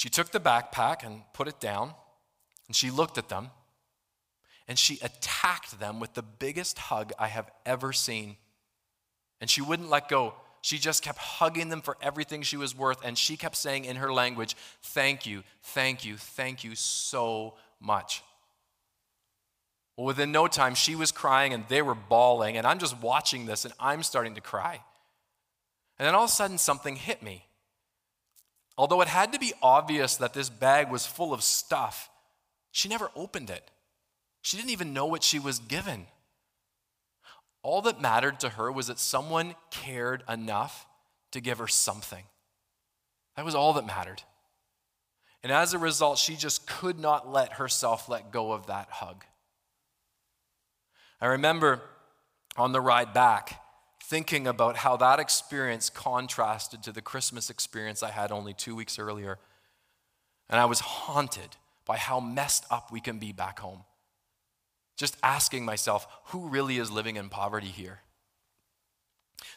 She 0.04 0.10
took 0.10 0.32
the 0.32 0.40
backpack 0.42 1.06
and 1.06 1.22
put 1.32 1.48
it 1.48 1.62
down, 1.62 1.94
and 2.68 2.76
she 2.76 2.92
looked 2.92 3.18
at 3.18 3.30
them, 3.30 3.52
and 4.68 4.78
she 4.78 5.00
attacked 5.02 5.80
them 5.80 6.02
with 6.02 6.14
the 6.14 6.22
biggest 6.22 6.78
hug 6.78 7.14
I 7.18 7.30
have 7.30 7.50
ever 7.66 7.94
seen. 7.94 8.36
And 9.40 9.50
she 9.50 9.62
wouldn't 9.62 9.90
let 9.90 10.10
go. 10.10 10.34
She 10.60 10.78
just 10.78 11.04
kept 11.04 11.20
hugging 11.20 11.70
them 11.70 11.80
for 11.80 11.96
everything 12.02 12.42
she 12.42 12.58
was 12.58 12.76
worth, 12.76 12.98
and 13.06 13.18
she 13.18 13.38
kept 13.38 13.56
saying 13.56 13.86
in 13.86 13.96
her 13.96 14.12
language, 14.12 14.58
Thank 14.82 15.26
you, 15.26 15.42
thank 15.62 16.04
you, 16.04 16.18
thank 16.18 16.66
you 16.66 16.76
so 16.76 17.54
much. 17.80 18.24
Well, 19.96 20.08
within 20.08 20.34
no 20.34 20.48
time, 20.48 20.76
she 20.76 20.98
was 20.98 21.14
crying 21.14 21.54
and 21.54 21.64
they 21.70 21.82
were 21.82 21.96
bawling, 21.96 22.58
and 22.58 22.68
I'm 22.68 22.80
just 22.80 23.00
watching 23.02 23.46
this 23.46 23.64
and 23.64 23.74
I'm 23.80 24.04
starting 24.04 24.36
to 24.36 24.42
cry. 24.42 24.82
And 25.98 26.06
then 26.06 26.14
all 26.14 26.26
of 26.26 26.30
a 26.30 26.34
sudden, 26.34 26.58
something 26.58 26.98
hit 26.98 27.24
me. 27.24 27.46
Although 28.78 29.02
it 29.02 29.08
had 29.08 29.34
to 29.34 29.40
be 29.40 29.54
obvious 29.62 30.16
that 30.18 30.34
this 30.34 30.50
bag 30.50 30.90
was 30.90 31.06
full 31.06 31.34
of 31.34 31.44
stuff, 31.44 32.10
she 32.72 32.90
never 32.90 33.12
opened 33.16 33.50
it. 33.50 33.70
She 34.42 34.58
didn't 34.58 34.72
even 34.72 34.94
know 34.94 35.06
what 35.06 35.24
she 35.24 35.40
was 35.40 35.60
given. 35.60 36.08
All 37.62 37.82
that 37.84 38.02
mattered 38.02 38.40
to 38.42 38.50
her 38.50 38.72
was 38.72 38.88
that 38.88 39.00
someone 39.00 39.56
cared 39.72 40.24
enough 40.28 40.86
to 41.32 41.40
give 41.40 41.60
her 41.60 41.68
something. 41.68 42.24
That 43.36 43.46
was 43.46 43.56
all 43.56 43.74
that 43.74 43.86
mattered. 43.86 44.24
And 45.44 45.52
as 45.52 45.74
a 45.74 45.78
result, 45.78 46.18
she 46.18 46.36
just 46.36 46.68
could 46.68 47.00
not 47.00 47.32
let 47.32 47.54
herself 47.54 48.10
let 48.10 48.32
go 48.32 48.52
of 48.52 48.68
that 48.68 48.90
hug. 48.90 49.24
I 51.22 51.28
remember 51.28 51.82
on 52.58 52.72
the 52.72 52.82
ride 52.82 53.14
back, 53.14 53.63
thinking 54.06 54.48
about 54.48 54.76
how 54.76 54.98
that 54.98 55.20
experience 55.20 55.90
contrasted 55.90 56.84
to 56.84 56.92
the 56.92 57.02
Christmas 57.02 57.50
experience 57.50 58.04
I 58.04 58.12
had 58.12 58.34
only 58.34 58.54
two 58.54 58.76
weeks 58.76 59.00
earlier. 59.00 59.40
And 60.50 60.60
I 60.60 60.66
was 60.66 60.82
haunted 60.82 61.56
by 61.86 61.96
how 61.98 62.20
messed 62.20 62.66
up 62.70 62.92
we 62.92 63.00
can 63.00 63.18
be 63.18 63.32
back 63.32 63.60
home. 63.60 63.86
Just 64.98 65.16
asking 65.24 65.64
myself, 65.64 66.06
who 66.26 66.50
really 66.50 66.80
is 66.80 66.92
living 66.92 67.16
in 67.16 67.30
poverty 67.30 67.68
here? 67.68 68.02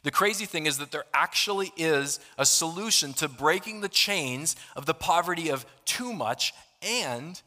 The 0.05 0.13
crazy 0.13 0.47
thing 0.47 0.67
is 0.67 0.79
that 0.79 0.93
there 0.93 1.05
actually 1.13 1.73
is 1.77 2.21
a 2.39 2.47
solution 2.47 3.15
to 3.15 3.29
breaking 3.29 3.81
the 3.81 3.89
chains 3.89 4.55
of 4.77 4.87
the 4.87 4.95
poverty 4.95 5.49
of 5.49 5.67
too 5.85 6.13
much 6.13 6.55
and 6.81 7.43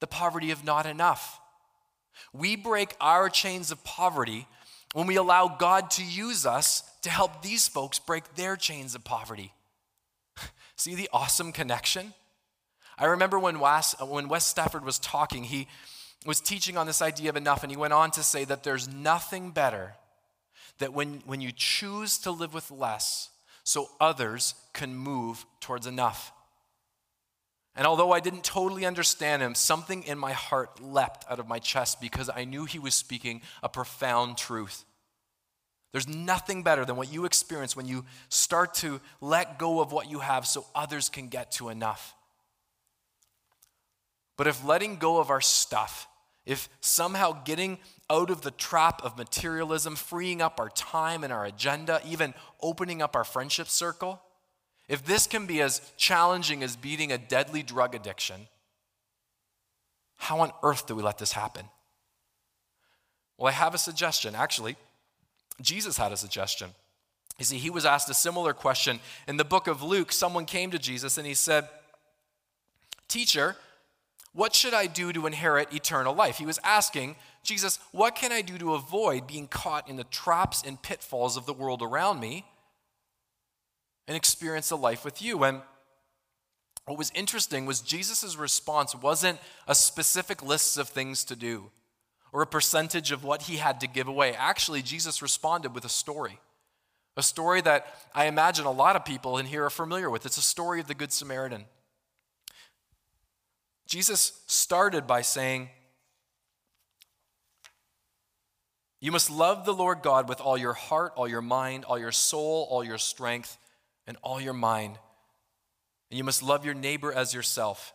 the 0.00 0.06
poverty 0.06 0.50
of 0.50 0.64
not 0.64 0.84
enough. 0.84 1.40
We 2.30 2.56
break 2.56 2.94
our 3.00 3.30
chains 3.30 3.70
of 3.70 3.82
poverty 3.84 4.46
when 4.92 5.06
we 5.06 5.16
allow 5.16 5.48
God 5.48 5.90
to 5.92 6.04
use 6.04 6.44
us 6.44 6.82
to 7.02 7.10
help 7.10 7.42
these 7.42 7.68
folks 7.68 7.98
break 7.98 8.34
their 8.34 8.56
chains 8.56 8.94
of 8.94 9.04
poverty. 9.04 9.52
See 10.76 10.94
the 10.94 11.08
awesome 11.12 11.52
connection? 11.52 12.14
I 12.98 13.06
remember 13.06 13.38
when 13.38 13.58
Wes, 13.58 13.94
when 14.00 14.28
Wes 14.28 14.46
Stafford 14.46 14.84
was 14.84 14.98
talking, 14.98 15.44
he 15.44 15.66
was 16.24 16.40
teaching 16.40 16.76
on 16.76 16.86
this 16.86 17.02
idea 17.02 17.30
of 17.30 17.36
enough, 17.36 17.62
and 17.62 17.72
he 17.72 17.76
went 17.76 17.92
on 17.92 18.10
to 18.12 18.22
say 18.22 18.44
that 18.44 18.62
there's 18.62 18.88
nothing 18.88 19.50
better 19.50 19.94
that 20.78 20.92
when, 20.92 21.22
when 21.26 21.40
you 21.40 21.52
choose 21.54 22.18
to 22.18 22.30
live 22.30 22.54
with 22.54 22.70
less, 22.70 23.30
so 23.64 23.88
others 24.00 24.54
can 24.72 24.94
move 24.94 25.46
towards 25.60 25.86
enough. 25.86 26.32
And 27.74 27.86
although 27.86 28.12
I 28.12 28.20
didn't 28.20 28.44
totally 28.44 28.84
understand 28.84 29.40
him, 29.40 29.54
something 29.54 30.02
in 30.02 30.18
my 30.18 30.32
heart 30.32 30.82
leapt 30.82 31.24
out 31.30 31.40
of 31.40 31.48
my 31.48 31.58
chest 31.58 32.00
because 32.00 32.28
I 32.34 32.44
knew 32.44 32.66
he 32.66 32.78
was 32.78 32.94
speaking 32.94 33.40
a 33.62 33.68
profound 33.68 34.36
truth. 34.36 34.84
There's 35.92 36.08
nothing 36.08 36.62
better 36.62 36.84
than 36.84 36.96
what 36.96 37.12
you 37.12 37.24
experience 37.24 37.76
when 37.76 37.86
you 37.86 38.04
start 38.28 38.74
to 38.74 39.00
let 39.20 39.58
go 39.58 39.80
of 39.80 39.92
what 39.92 40.10
you 40.10 40.20
have 40.20 40.46
so 40.46 40.66
others 40.74 41.08
can 41.08 41.28
get 41.28 41.52
to 41.52 41.68
enough. 41.68 42.14
But 44.36 44.46
if 44.46 44.64
letting 44.64 44.96
go 44.96 45.20
of 45.20 45.30
our 45.30 45.42
stuff, 45.42 46.08
if 46.44 46.68
somehow 46.80 47.42
getting 47.44 47.78
out 48.10 48.30
of 48.30 48.40
the 48.42 48.50
trap 48.50 49.02
of 49.04 49.16
materialism, 49.16 49.96
freeing 49.96 50.42
up 50.42 50.58
our 50.58 50.70
time 50.70 51.24
and 51.24 51.32
our 51.32 51.44
agenda, 51.44 52.00
even 52.06 52.34
opening 52.60 53.00
up 53.00 53.14
our 53.14 53.24
friendship 53.24 53.68
circle, 53.68 54.20
if 54.92 55.06
this 55.06 55.26
can 55.26 55.46
be 55.46 55.62
as 55.62 55.80
challenging 55.96 56.62
as 56.62 56.76
beating 56.76 57.12
a 57.12 57.16
deadly 57.16 57.62
drug 57.62 57.94
addiction, 57.94 58.46
how 60.16 60.40
on 60.40 60.52
earth 60.62 60.86
do 60.86 60.94
we 60.94 61.02
let 61.02 61.16
this 61.16 61.32
happen? 61.32 61.64
Well, 63.38 63.48
I 63.48 63.52
have 63.52 63.74
a 63.74 63.78
suggestion. 63.78 64.34
Actually, 64.34 64.76
Jesus 65.62 65.96
had 65.96 66.12
a 66.12 66.16
suggestion. 66.18 66.72
You 67.38 67.46
see, 67.46 67.56
he 67.56 67.70
was 67.70 67.86
asked 67.86 68.10
a 68.10 68.14
similar 68.14 68.52
question 68.52 69.00
in 69.26 69.38
the 69.38 69.46
book 69.46 69.66
of 69.66 69.82
Luke. 69.82 70.12
Someone 70.12 70.44
came 70.44 70.70
to 70.72 70.78
Jesus 70.78 71.16
and 71.16 71.26
he 71.26 71.32
said, 71.32 71.70
Teacher, 73.08 73.56
what 74.34 74.54
should 74.54 74.74
I 74.74 74.88
do 74.88 75.10
to 75.14 75.26
inherit 75.26 75.72
eternal 75.72 76.14
life? 76.14 76.36
He 76.36 76.44
was 76.44 76.60
asking 76.62 77.16
Jesus, 77.42 77.78
What 77.92 78.14
can 78.14 78.30
I 78.30 78.42
do 78.42 78.58
to 78.58 78.74
avoid 78.74 79.26
being 79.26 79.48
caught 79.48 79.88
in 79.88 79.96
the 79.96 80.04
traps 80.04 80.62
and 80.66 80.82
pitfalls 80.82 81.38
of 81.38 81.46
the 81.46 81.54
world 81.54 81.80
around 81.80 82.20
me? 82.20 82.44
And 84.06 84.16
experience 84.16 84.70
a 84.70 84.76
life 84.76 85.04
with 85.04 85.22
you. 85.22 85.44
And 85.44 85.62
what 86.86 86.98
was 86.98 87.12
interesting 87.14 87.66
was 87.66 87.80
Jesus' 87.80 88.36
response 88.36 88.94
wasn't 88.94 89.38
a 89.68 89.74
specific 89.74 90.42
list 90.42 90.78
of 90.78 90.88
things 90.88 91.24
to 91.24 91.36
do 91.36 91.70
or 92.32 92.42
a 92.42 92.46
percentage 92.46 93.12
of 93.12 93.24
what 93.24 93.42
he 93.42 93.56
had 93.56 93.78
to 93.80 93.86
give 93.86 94.08
away. 94.08 94.34
Actually, 94.34 94.82
Jesus 94.82 95.22
responded 95.22 95.74
with 95.74 95.84
a 95.84 95.88
story. 95.88 96.40
A 97.16 97.22
story 97.22 97.60
that 97.60 97.86
I 98.14 98.24
imagine 98.24 98.64
a 98.64 98.72
lot 98.72 98.96
of 98.96 99.04
people 99.04 99.36
in 99.36 99.46
here 99.46 99.64
are 99.66 99.70
familiar 99.70 100.08
with. 100.08 100.24
It's 100.24 100.38
a 100.38 100.42
story 100.42 100.80
of 100.80 100.88
the 100.88 100.94
Good 100.94 101.12
Samaritan. 101.12 101.66
Jesus 103.86 104.40
started 104.46 105.06
by 105.06 105.20
saying, 105.20 105.68
You 109.00 109.12
must 109.12 109.30
love 109.30 109.66
the 109.66 109.74
Lord 109.74 110.00
God 110.02 110.28
with 110.28 110.40
all 110.40 110.56
your 110.56 110.72
heart, 110.72 111.12
all 111.16 111.28
your 111.28 111.42
mind, 111.42 111.84
all 111.84 111.98
your 111.98 112.12
soul, 112.12 112.66
all 112.70 112.82
your 112.82 112.98
strength, 112.98 113.58
and 114.06 114.16
all 114.22 114.40
your 114.40 114.52
mind. 114.52 114.98
And 116.10 116.18
you 116.18 116.24
must 116.24 116.42
love 116.42 116.64
your 116.64 116.74
neighbor 116.74 117.12
as 117.12 117.32
yourself. 117.32 117.94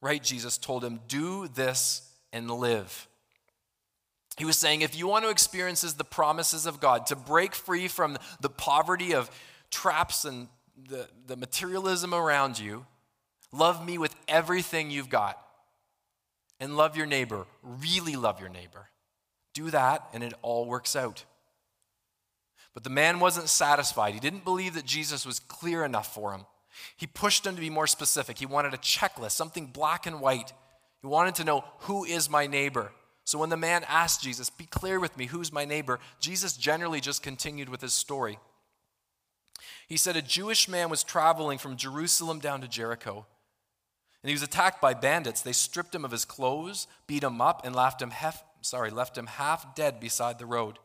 Right? 0.00 0.22
Jesus 0.22 0.58
told 0.58 0.84
him, 0.84 1.00
Do 1.08 1.48
this 1.48 2.10
and 2.32 2.50
live. 2.50 3.08
He 4.36 4.44
was 4.44 4.56
saying, 4.56 4.80
if 4.80 4.96
you 4.96 5.06
want 5.06 5.24
to 5.24 5.30
experience 5.30 5.82
the 5.82 6.04
promises 6.04 6.66
of 6.66 6.80
God, 6.80 7.06
to 7.06 7.16
break 7.16 7.54
free 7.54 7.86
from 7.86 8.18
the 8.40 8.50
poverty 8.50 9.14
of 9.14 9.30
traps 9.70 10.24
and 10.24 10.48
the, 10.88 11.08
the 11.26 11.36
materialism 11.36 12.12
around 12.12 12.58
you, 12.58 12.84
love 13.52 13.86
me 13.86 13.96
with 13.96 14.14
everything 14.26 14.90
you've 14.90 15.08
got. 15.08 15.40
And 16.60 16.76
love 16.76 16.96
your 16.96 17.06
neighbor. 17.06 17.46
Really 17.62 18.16
love 18.16 18.40
your 18.40 18.48
neighbor. 18.48 18.88
Do 19.54 19.70
that, 19.70 20.08
and 20.12 20.22
it 20.22 20.32
all 20.40 20.66
works 20.66 20.96
out. 20.96 21.24
But 22.74 22.82
the 22.82 22.90
man 22.90 23.20
wasn't 23.20 23.48
satisfied. 23.48 24.14
He 24.14 24.20
didn't 24.20 24.44
believe 24.44 24.74
that 24.74 24.84
Jesus 24.84 25.24
was 25.24 25.38
clear 25.38 25.84
enough 25.84 26.12
for 26.12 26.32
him. 26.32 26.44
He 26.96 27.06
pushed 27.06 27.46
him 27.46 27.54
to 27.54 27.60
be 27.60 27.70
more 27.70 27.86
specific. 27.86 28.38
He 28.38 28.46
wanted 28.46 28.74
a 28.74 28.78
checklist, 28.78 29.32
something 29.32 29.66
black 29.66 30.06
and 30.06 30.20
white. 30.20 30.52
He 31.00 31.06
wanted 31.06 31.36
to 31.36 31.44
know, 31.44 31.64
who 31.80 32.04
is 32.04 32.28
my 32.28 32.48
neighbor? 32.48 32.90
So 33.24 33.38
when 33.38 33.48
the 33.48 33.56
man 33.56 33.84
asked 33.88 34.22
Jesus, 34.22 34.50
Be 34.50 34.66
clear 34.66 34.98
with 34.98 35.16
me, 35.16 35.26
who's 35.26 35.52
my 35.52 35.64
neighbor? 35.64 36.00
Jesus 36.20 36.56
generally 36.56 37.00
just 37.00 37.22
continued 37.22 37.68
with 37.68 37.80
his 37.80 37.94
story. 37.94 38.38
He 39.88 39.96
said, 39.96 40.16
A 40.16 40.22
Jewish 40.22 40.68
man 40.68 40.90
was 40.90 41.04
traveling 41.04 41.58
from 41.58 41.76
Jerusalem 41.76 42.40
down 42.40 42.60
to 42.60 42.68
Jericho. 42.68 43.26
And 44.22 44.30
he 44.30 44.34
was 44.34 44.42
attacked 44.42 44.80
by 44.80 44.94
bandits. 44.94 45.42
They 45.42 45.52
stripped 45.52 45.94
him 45.94 46.04
of 46.04 46.10
his 46.10 46.24
clothes, 46.24 46.86
beat 47.06 47.22
him 47.22 47.40
up, 47.40 47.64
and 47.64 47.76
left 47.76 48.00
him, 48.00 48.10
half, 48.10 48.42
sorry, 48.62 48.90
left 48.90 49.16
him 49.16 49.26
half 49.26 49.74
dead 49.74 50.00
beside 50.00 50.38
the 50.38 50.46
road. 50.46 50.78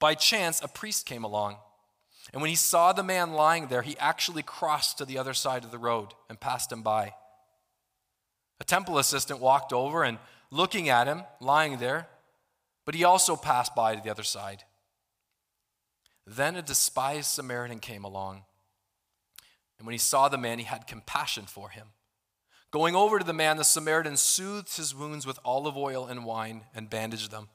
By 0.00 0.14
chance, 0.14 0.62
a 0.62 0.68
priest 0.68 1.06
came 1.06 1.24
along. 1.24 1.56
And 2.32 2.42
when 2.42 2.50
he 2.50 2.56
saw 2.56 2.92
the 2.92 3.02
man 3.02 3.32
lying 3.32 3.68
there, 3.68 3.82
he 3.82 3.96
actually 3.98 4.42
crossed 4.42 4.98
to 4.98 5.04
the 5.04 5.18
other 5.18 5.34
side 5.34 5.64
of 5.64 5.70
the 5.70 5.78
road 5.78 6.14
and 6.28 6.38
passed 6.38 6.70
him 6.70 6.82
by. 6.82 7.14
A 8.60 8.64
temple 8.64 8.98
assistant 8.98 9.40
walked 9.40 9.72
over 9.72 10.04
and 10.04 10.18
looking 10.50 10.88
at 10.88 11.06
him 11.06 11.22
lying 11.40 11.78
there, 11.78 12.08
but 12.84 12.94
he 12.94 13.04
also 13.04 13.36
passed 13.36 13.74
by 13.74 13.94
to 13.94 14.02
the 14.02 14.10
other 14.10 14.22
side. 14.22 14.64
Then 16.26 16.56
a 16.56 16.62
despised 16.62 17.28
Samaritan 17.28 17.78
came 17.78 18.04
along. 18.04 18.42
And 19.78 19.86
when 19.86 19.92
he 19.92 19.98
saw 19.98 20.28
the 20.28 20.36
man, 20.36 20.58
he 20.58 20.64
had 20.64 20.86
compassion 20.86 21.44
for 21.46 21.70
him. 21.70 21.88
Going 22.70 22.94
over 22.94 23.18
to 23.18 23.24
the 23.24 23.32
man, 23.32 23.56
the 23.56 23.64
Samaritan 23.64 24.16
soothed 24.16 24.76
his 24.76 24.94
wounds 24.94 25.26
with 25.26 25.38
olive 25.44 25.76
oil 25.76 26.06
and 26.06 26.26
wine 26.26 26.64
and 26.74 26.90
bandaged 26.90 27.30
them. 27.30 27.48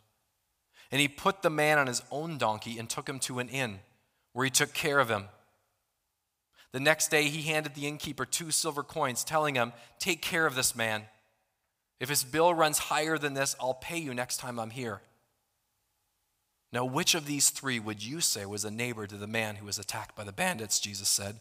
And 0.93 1.01
he 1.01 1.07
put 1.07 1.41
the 1.41 1.49
man 1.49 1.79
on 1.79 1.87
his 1.87 2.03
own 2.11 2.37
donkey 2.37 2.77
and 2.77 2.87
took 2.87 3.09
him 3.09 3.17
to 3.21 3.39
an 3.39 3.49
inn, 3.49 3.79
where 4.31 4.43
he 4.45 4.51
took 4.51 4.75
care 4.75 4.99
of 4.99 5.09
him. 5.09 5.23
The 6.71 6.79
next 6.79 7.09
day, 7.09 7.23
he 7.29 7.41
handed 7.41 7.73
the 7.73 7.87
innkeeper 7.87 8.27
two 8.27 8.51
silver 8.51 8.83
coins, 8.83 9.23
telling 9.23 9.55
him, 9.55 9.73
Take 9.97 10.21
care 10.21 10.45
of 10.45 10.53
this 10.53 10.75
man. 10.75 11.05
If 11.99 12.09
his 12.09 12.23
bill 12.23 12.53
runs 12.53 12.77
higher 12.77 13.17
than 13.17 13.33
this, 13.33 13.55
I'll 13.59 13.73
pay 13.73 13.97
you 13.97 14.13
next 14.13 14.37
time 14.37 14.59
I'm 14.59 14.69
here. 14.69 15.01
Now, 16.71 16.85
which 16.85 17.15
of 17.15 17.25
these 17.25 17.49
three 17.49 17.79
would 17.79 18.05
you 18.05 18.21
say 18.21 18.45
was 18.45 18.63
a 18.63 18.69
neighbor 18.69 19.07
to 19.07 19.17
the 19.17 19.25
man 19.25 19.55
who 19.55 19.65
was 19.65 19.79
attacked 19.79 20.15
by 20.15 20.23
the 20.23 20.31
bandits? 20.31 20.79
Jesus 20.79 21.09
said. 21.09 21.39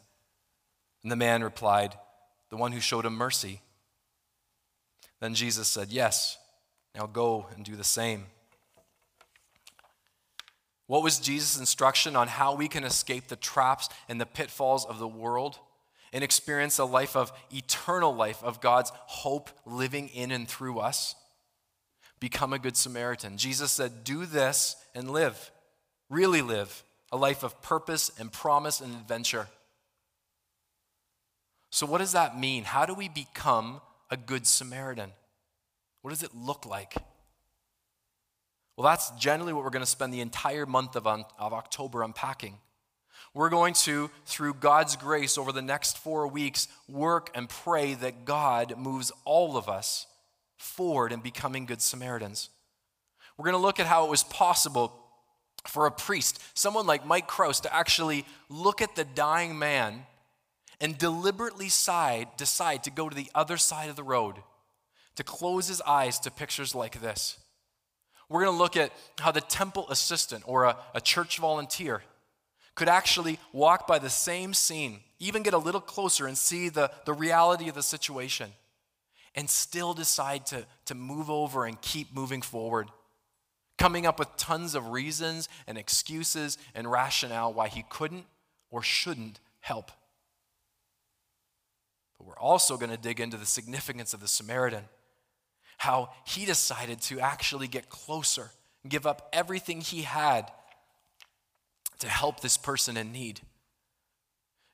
And 1.02 1.12
the 1.12 1.16
man 1.16 1.44
replied, 1.44 1.94
The 2.48 2.56
one 2.56 2.72
who 2.72 2.80
showed 2.80 3.04
him 3.04 3.16
mercy. 3.16 3.60
Then 5.20 5.34
Jesus 5.34 5.68
said, 5.68 5.90
Yes, 5.90 6.38
now 6.94 7.04
go 7.04 7.48
and 7.54 7.66
do 7.66 7.76
the 7.76 7.84
same. 7.84 8.28
What 10.86 11.02
was 11.02 11.18
Jesus' 11.18 11.58
instruction 11.58 12.16
on 12.16 12.28
how 12.28 12.54
we 12.54 12.68
can 12.68 12.84
escape 12.84 13.28
the 13.28 13.36
traps 13.36 13.88
and 14.08 14.20
the 14.20 14.26
pitfalls 14.26 14.84
of 14.84 14.98
the 14.98 15.08
world? 15.08 15.58
and 16.12 16.22
experience 16.22 16.78
a 16.78 16.84
life 16.84 17.16
of 17.16 17.32
eternal 17.50 18.14
life, 18.14 18.42
of 18.44 18.60
God's 18.60 18.92
hope 18.94 19.50
living 19.64 20.08
in 20.08 20.30
and 20.30 20.46
through 20.46 20.78
us. 20.78 21.14
Become 22.20 22.52
a 22.52 22.58
good 22.58 22.76
Samaritan. 22.76 23.38
Jesus 23.38 23.72
said, 23.72 24.04
Do 24.04 24.26
this 24.26 24.76
and 24.94 25.10
live, 25.10 25.50
really 26.10 26.42
live, 26.42 26.84
a 27.10 27.16
life 27.16 27.42
of 27.42 27.60
purpose 27.62 28.10
and 28.18 28.30
promise 28.30 28.80
and 28.80 28.94
adventure. 28.94 29.48
So, 31.70 31.86
what 31.86 31.98
does 31.98 32.12
that 32.12 32.38
mean? 32.38 32.64
How 32.64 32.84
do 32.84 32.94
we 32.94 33.08
become 33.08 33.80
a 34.10 34.16
good 34.16 34.46
Samaritan? 34.46 35.10
What 36.02 36.10
does 36.10 36.22
it 36.22 36.34
look 36.34 36.66
like? 36.66 36.94
Well, 38.82 38.90
that's 38.90 39.12
generally 39.12 39.52
what 39.52 39.62
we're 39.62 39.70
going 39.70 39.84
to 39.84 39.86
spend 39.86 40.12
the 40.12 40.22
entire 40.22 40.66
month 40.66 40.96
of, 40.96 41.06
of 41.06 41.52
October 41.52 42.02
unpacking. 42.02 42.58
We're 43.32 43.48
going 43.48 43.74
to, 43.74 44.10
through 44.26 44.54
God's 44.54 44.96
grace 44.96 45.38
over 45.38 45.52
the 45.52 45.62
next 45.62 45.98
four 45.98 46.26
weeks, 46.26 46.66
work 46.88 47.30
and 47.36 47.48
pray 47.48 47.94
that 47.94 48.24
God 48.24 48.76
moves 48.76 49.12
all 49.24 49.56
of 49.56 49.68
us 49.68 50.08
forward 50.56 51.12
in 51.12 51.20
becoming 51.20 51.64
good 51.64 51.80
Samaritans. 51.80 52.48
We're 53.36 53.44
going 53.44 53.54
to 53.54 53.62
look 53.62 53.78
at 53.78 53.86
how 53.86 54.04
it 54.04 54.10
was 54.10 54.24
possible 54.24 54.92
for 55.64 55.86
a 55.86 55.92
priest, 55.92 56.42
someone 56.58 56.84
like 56.84 57.06
Mike 57.06 57.28
Krause, 57.28 57.60
to 57.60 57.72
actually 57.72 58.24
look 58.48 58.82
at 58.82 58.96
the 58.96 59.04
dying 59.04 59.60
man 59.60 60.06
and 60.80 60.98
deliberately 60.98 61.68
side, 61.68 62.26
decide 62.36 62.82
to 62.82 62.90
go 62.90 63.08
to 63.08 63.14
the 63.14 63.30
other 63.32 63.58
side 63.58 63.90
of 63.90 63.94
the 63.94 64.02
road, 64.02 64.38
to 65.14 65.22
close 65.22 65.68
his 65.68 65.80
eyes 65.82 66.18
to 66.18 66.32
pictures 66.32 66.74
like 66.74 67.00
this. 67.00 67.38
We're 68.32 68.44
going 68.44 68.56
to 68.56 68.62
look 68.62 68.78
at 68.78 68.92
how 69.20 69.30
the 69.30 69.42
temple 69.42 69.86
assistant 69.90 70.44
or 70.46 70.64
a, 70.64 70.76
a 70.94 71.02
church 71.02 71.36
volunteer 71.38 72.02
could 72.74 72.88
actually 72.88 73.38
walk 73.52 73.86
by 73.86 73.98
the 73.98 74.08
same 74.08 74.54
scene, 74.54 75.00
even 75.18 75.42
get 75.42 75.52
a 75.52 75.58
little 75.58 75.82
closer 75.82 76.26
and 76.26 76.38
see 76.38 76.70
the, 76.70 76.90
the 77.04 77.12
reality 77.12 77.68
of 77.68 77.74
the 77.74 77.82
situation, 77.82 78.50
and 79.34 79.50
still 79.50 79.92
decide 79.92 80.46
to, 80.46 80.64
to 80.86 80.94
move 80.94 81.28
over 81.28 81.66
and 81.66 81.78
keep 81.82 82.14
moving 82.14 82.40
forward, 82.40 82.88
coming 83.76 84.06
up 84.06 84.18
with 84.18 84.34
tons 84.38 84.74
of 84.74 84.88
reasons 84.88 85.50
and 85.66 85.76
excuses 85.76 86.56
and 86.74 86.90
rationale 86.90 87.52
why 87.52 87.68
he 87.68 87.84
couldn't 87.90 88.24
or 88.70 88.82
shouldn't 88.82 89.40
help. 89.60 89.92
But 92.16 92.28
we're 92.28 92.38
also 92.38 92.78
going 92.78 92.90
to 92.90 92.96
dig 92.96 93.20
into 93.20 93.36
the 93.36 93.44
significance 93.44 94.14
of 94.14 94.20
the 94.20 94.28
Samaritan, 94.28 94.84
how 95.82 96.10
he 96.24 96.44
decided 96.44 97.00
to 97.00 97.18
actually 97.18 97.66
get 97.66 97.88
closer, 97.88 98.52
give 98.88 99.04
up 99.04 99.28
everything 99.32 99.80
he 99.80 100.02
had 100.02 100.48
to 101.98 102.08
help 102.08 102.38
this 102.38 102.56
person 102.56 102.96
in 102.96 103.10
need. 103.10 103.40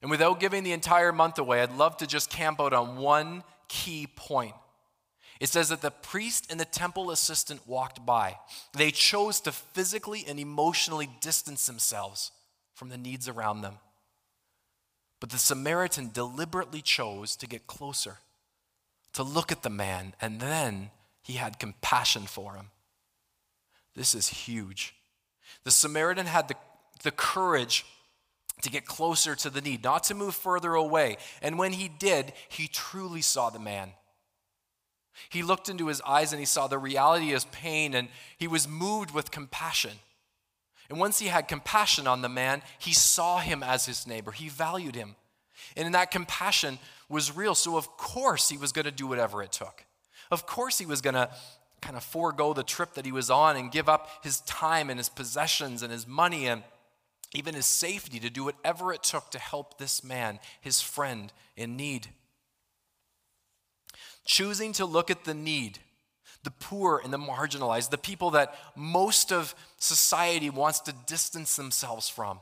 And 0.02 0.10
without 0.10 0.38
giving 0.38 0.64
the 0.64 0.72
entire 0.72 1.10
month 1.10 1.38
away, 1.38 1.62
I'd 1.62 1.72
love 1.72 1.96
to 1.96 2.06
just 2.06 2.28
camp 2.28 2.60
out 2.60 2.74
on 2.74 2.98
one 2.98 3.42
key 3.68 4.06
point. 4.16 4.52
It 5.40 5.48
says 5.48 5.70
that 5.70 5.80
the 5.80 5.90
priest 5.90 6.46
and 6.50 6.60
the 6.60 6.66
temple 6.66 7.10
assistant 7.10 7.66
walked 7.66 8.04
by. 8.04 8.36
They 8.76 8.90
chose 8.90 9.40
to 9.40 9.52
physically 9.52 10.26
and 10.28 10.38
emotionally 10.38 11.08
distance 11.22 11.66
themselves 11.66 12.32
from 12.74 12.90
the 12.90 12.98
needs 12.98 13.28
around 13.28 13.62
them. 13.62 13.78
But 15.20 15.30
the 15.30 15.38
Samaritan 15.38 16.10
deliberately 16.12 16.82
chose 16.82 17.34
to 17.36 17.46
get 17.46 17.66
closer, 17.66 18.18
to 19.14 19.22
look 19.22 19.50
at 19.50 19.62
the 19.62 19.70
man, 19.70 20.12
and 20.20 20.38
then 20.38 20.90
he 21.28 21.34
had 21.34 21.60
compassion 21.60 22.26
for 22.26 22.54
him. 22.54 22.70
This 23.94 24.16
is 24.16 24.26
huge. 24.28 24.96
The 25.62 25.70
Samaritan 25.70 26.26
had 26.26 26.48
the 26.48 26.56
the 27.02 27.10
courage 27.10 27.84
to 28.62 28.70
get 28.70 28.84
closer 28.84 29.36
to 29.36 29.50
the 29.50 29.60
need, 29.60 29.84
not 29.84 30.04
to 30.04 30.14
move 30.14 30.34
further 30.34 30.74
away. 30.74 31.16
And 31.40 31.58
when 31.58 31.72
he 31.72 31.88
did, 31.88 32.32
he 32.48 32.66
truly 32.66 33.22
saw 33.22 33.50
the 33.50 33.60
man. 33.60 33.92
He 35.30 35.42
looked 35.42 35.68
into 35.68 35.86
his 35.88 36.00
eyes 36.02 36.32
and 36.32 36.40
he 36.40 36.46
saw 36.46 36.66
the 36.66 36.78
reality 36.78 37.32
of 37.32 37.50
pain 37.52 37.94
and 37.94 38.08
he 38.36 38.48
was 38.48 38.66
moved 38.66 39.12
with 39.12 39.30
compassion. 39.30 39.92
And 40.88 40.98
once 40.98 41.18
he 41.18 41.26
had 41.26 41.48
compassion 41.48 42.06
on 42.06 42.22
the 42.22 42.28
man, 42.28 42.62
he 42.78 42.92
saw 42.92 43.38
him 43.38 43.62
as 43.62 43.86
his 43.86 44.06
neighbor. 44.06 44.32
He 44.32 44.48
valued 44.48 44.94
him. 44.94 45.16
And 45.76 45.94
that 45.94 46.10
compassion 46.10 46.78
was 47.08 47.36
real. 47.36 47.54
So, 47.54 47.76
of 47.76 47.96
course, 47.96 48.48
he 48.48 48.56
was 48.56 48.72
going 48.72 48.86
to 48.86 48.90
do 48.90 49.06
whatever 49.06 49.42
it 49.42 49.52
took. 49.52 49.84
Of 50.30 50.46
course, 50.46 50.78
he 50.78 50.86
was 50.86 51.00
going 51.00 51.14
to 51.14 51.30
kind 51.80 51.96
of 51.96 52.02
forego 52.02 52.52
the 52.52 52.62
trip 52.62 52.94
that 52.94 53.04
he 53.04 53.12
was 53.12 53.30
on 53.30 53.56
and 53.56 53.70
give 53.70 53.88
up 53.88 54.08
his 54.22 54.40
time 54.40 54.90
and 54.90 54.98
his 54.98 55.08
possessions 55.08 55.82
and 55.82 55.92
his 55.92 56.06
money 56.06 56.46
and 56.46 56.62
even 57.34 57.54
his 57.54 57.66
safety, 57.66 58.18
to 58.18 58.30
do 58.30 58.44
whatever 58.44 58.90
it 58.92 59.02
took 59.02 59.30
to 59.30 59.38
help 59.38 59.76
this 59.76 60.02
man, 60.02 60.38
his 60.62 60.80
friend, 60.80 61.30
in 61.56 61.76
need. 61.76 62.08
Choosing 64.24 64.72
to 64.72 64.86
look 64.86 65.10
at 65.10 65.24
the 65.24 65.34
need, 65.34 65.78
the 66.42 66.50
poor 66.50 67.00
and 67.04 67.12
the 67.12 67.18
marginalized, 67.18 67.90
the 67.90 67.98
people 67.98 68.30
that 68.30 68.54
most 68.74 69.30
of 69.30 69.54
society 69.78 70.48
wants 70.48 70.80
to 70.80 70.94
distance 71.06 71.56
themselves 71.56 72.08
from, 72.08 72.40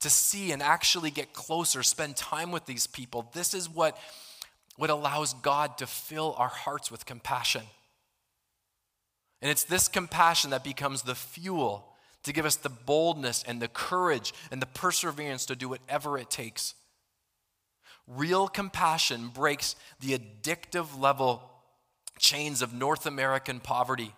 to 0.00 0.10
see 0.10 0.50
and 0.50 0.60
actually 0.60 1.12
get 1.12 1.32
closer, 1.32 1.84
spend 1.84 2.16
time 2.16 2.50
with 2.50 2.66
these 2.66 2.88
people. 2.88 3.30
This 3.32 3.54
is 3.54 3.68
what, 3.68 3.96
what 4.76 4.90
allows 4.90 5.34
God 5.34 5.78
to 5.78 5.86
fill 5.86 6.34
our 6.38 6.48
hearts 6.48 6.90
with 6.90 7.06
compassion. 7.06 7.62
And 9.40 9.50
it's 9.50 9.64
this 9.64 9.88
compassion 9.88 10.50
that 10.50 10.64
becomes 10.64 11.02
the 11.02 11.14
fuel 11.14 11.94
to 12.24 12.32
give 12.32 12.46
us 12.46 12.56
the 12.56 12.70
boldness 12.70 13.44
and 13.46 13.60
the 13.60 13.68
courage 13.68 14.32
and 14.50 14.60
the 14.60 14.66
perseverance 14.66 15.46
to 15.46 15.56
do 15.56 15.68
whatever 15.68 16.18
it 16.18 16.30
takes. 16.30 16.74
Real 18.06 18.48
compassion 18.48 19.28
breaks 19.28 19.76
the 20.00 20.18
addictive 20.18 20.98
level 20.98 21.42
chains 22.18 22.62
of 22.62 22.72
North 22.72 23.06
American 23.06 23.60
poverty. 23.60 24.14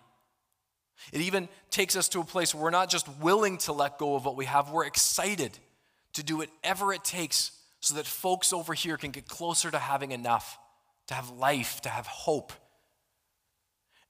It 1.11 1.21
even 1.21 1.47
takes 1.69 1.95
us 1.95 2.09
to 2.09 2.19
a 2.19 2.23
place 2.23 2.53
where 2.53 2.63
we're 2.63 2.69
not 2.69 2.89
just 2.89 3.07
willing 3.19 3.57
to 3.59 3.73
let 3.73 3.97
go 3.97 4.15
of 4.15 4.25
what 4.25 4.35
we 4.35 4.45
have, 4.45 4.71
we're 4.71 4.85
excited 4.85 5.57
to 6.13 6.23
do 6.23 6.37
whatever 6.37 6.93
it 6.93 7.03
takes 7.03 7.51
so 7.79 7.95
that 7.95 8.05
folks 8.05 8.51
over 8.51 8.73
here 8.73 8.97
can 8.97 9.11
get 9.11 9.27
closer 9.27 9.71
to 9.71 9.79
having 9.79 10.11
enough, 10.11 10.57
to 11.07 11.13
have 11.13 11.29
life, 11.29 11.81
to 11.81 11.89
have 11.89 12.07
hope. 12.07 12.53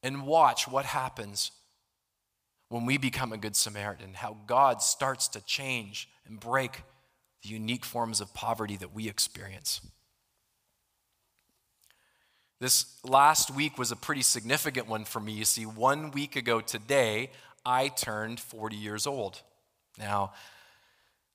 And 0.03 0.25
watch 0.25 0.67
what 0.67 0.86
happens 0.86 1.51
when 2.69 2.86
we 2.86 2.97
become 2.97 3.32
a 3.32 3.38
good 3.38 3.56
Samaritan, 3.56 4.13
how 4.13 4.38
God 4.45 4.82
starts 4.82 5.27
to 5.30 5.41
change 5.45 6.10
and 6.25 6.39
break 6.39 6.84
the 7.43 7.49
unique 7.49 7.86
forms 7.86 8.19
of 8.19 8.34
poverty 8.34 8.77
that 8.77 8.93
we 8.93 9.08
experience. 9.08 9.82
This 12.60 12.97
last 13.03 13.51
week 13.51 13.77
was 13.77 13.91
a 13.91 13.95
pretty 13.95 14.23
significant 14.23 14.88
one 14.88 15.06
for 15.06 15.19
me. 15.19 15.34
You 15.34 15.45
see, 15.45 15.65
one 15.65 16.12
week 16.12 16.36
ago 16.36 16.60
today, 16.60 17.30
I 17.63 17.89
turned 17.89 18.39
40 18.39 18.75
years 18.75 19.06
old. 19.06 19.41
Now, 19.99 20.34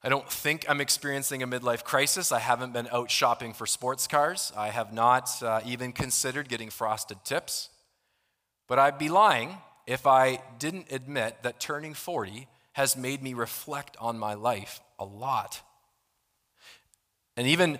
I 0.05 0.09
don't 0.09 0.29
think 0.29 0.65
I'm 0.69 0.81
experiencing 0.81 1.45
a 1.45 1.47
midlife 1.47 1.85
crisis. 1.85 2.33
I 2.33 2.41
haven't 2.41 2.73
been 2.73 2.89
out 2.91 3.09
shopping 3.09 3.53
for 3.53 3.67
sports 3.67 4.09
cars. 4.09 4.53
I 4.57 4.71
have 4.71 4.93
not 4.93 5.41
uh, 5.43 5.61
even 5.65 5.93
considered 5.93 6.49
getting 6.49 6.71
frosted 6.71 7.19
tips. 7.25 7.69
But 8.67 8.81
I'd 8.81 8.99
be 8.99 9.09
lying 9.09 9.59
if 9.87 10.05
I 10.07 10.43
didn't 10.59 10.91
admit 10.91 11.45
that 11.45 11.61
turning 11.61 11.95
40 11.95 12.49
has 12.73 12.97
made 12.97 13.23
me 13.23 13.33
reflect 13.33 13.97
on 14.01 14.19
my 14.19 14.35
life 14.35 14.81
a 14.99 15.05
lot. 15.05 15.63
And 17.37 17.47
even 17.47 17.79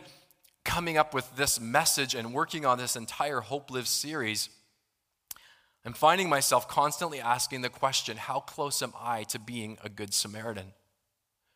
coming 0.65 0.97
up 0.97 1.15
with 1.15 1.35
this 1.35 1.59
message 1.59 2.15
and 2.15 2.33
working 2.33 2.65
on 2.65 2.79
this 2.79 2.95
entire 2.95 3.41
Hope 3.41 3.69
Lives 3.69 3.91
series, 3.91 4.49
I'm 5.85 5.93
finding 5.93 6.29
myself 6.29 6.69
constantly 6.69 7.21
asking 7.21 7.63
the 7.63 7.69
question 7.69 8.17
how 8.17 8.39
close 8.39 8.81
am 8.81 8.93
I 8.97 9.25
to 9.25 9.41
being 9.41 9.79
a 9.83 9.89
good 9.89 10.15
Samaritan? 10.15 10.73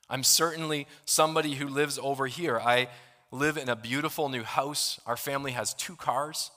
I'm 0.09 0.23
certainly 0.23 0.87
somebody 1.05 1.55
who 1.55 1.69
lives 1.69 1.99
over 2.01 2.27
here. 2.27 2.59
I 2.59 2.89
live 3.31 3.57
in 3.57 3.69
a 3.69 3.77
beautiful 3.77 4.29
new 4.29 4.45
house. 4.45 5.01
Our 5.07 5.17
family 5.17 5.53
has 5.53 5.75
two 5.75 5.97
cars. 5.97 6.51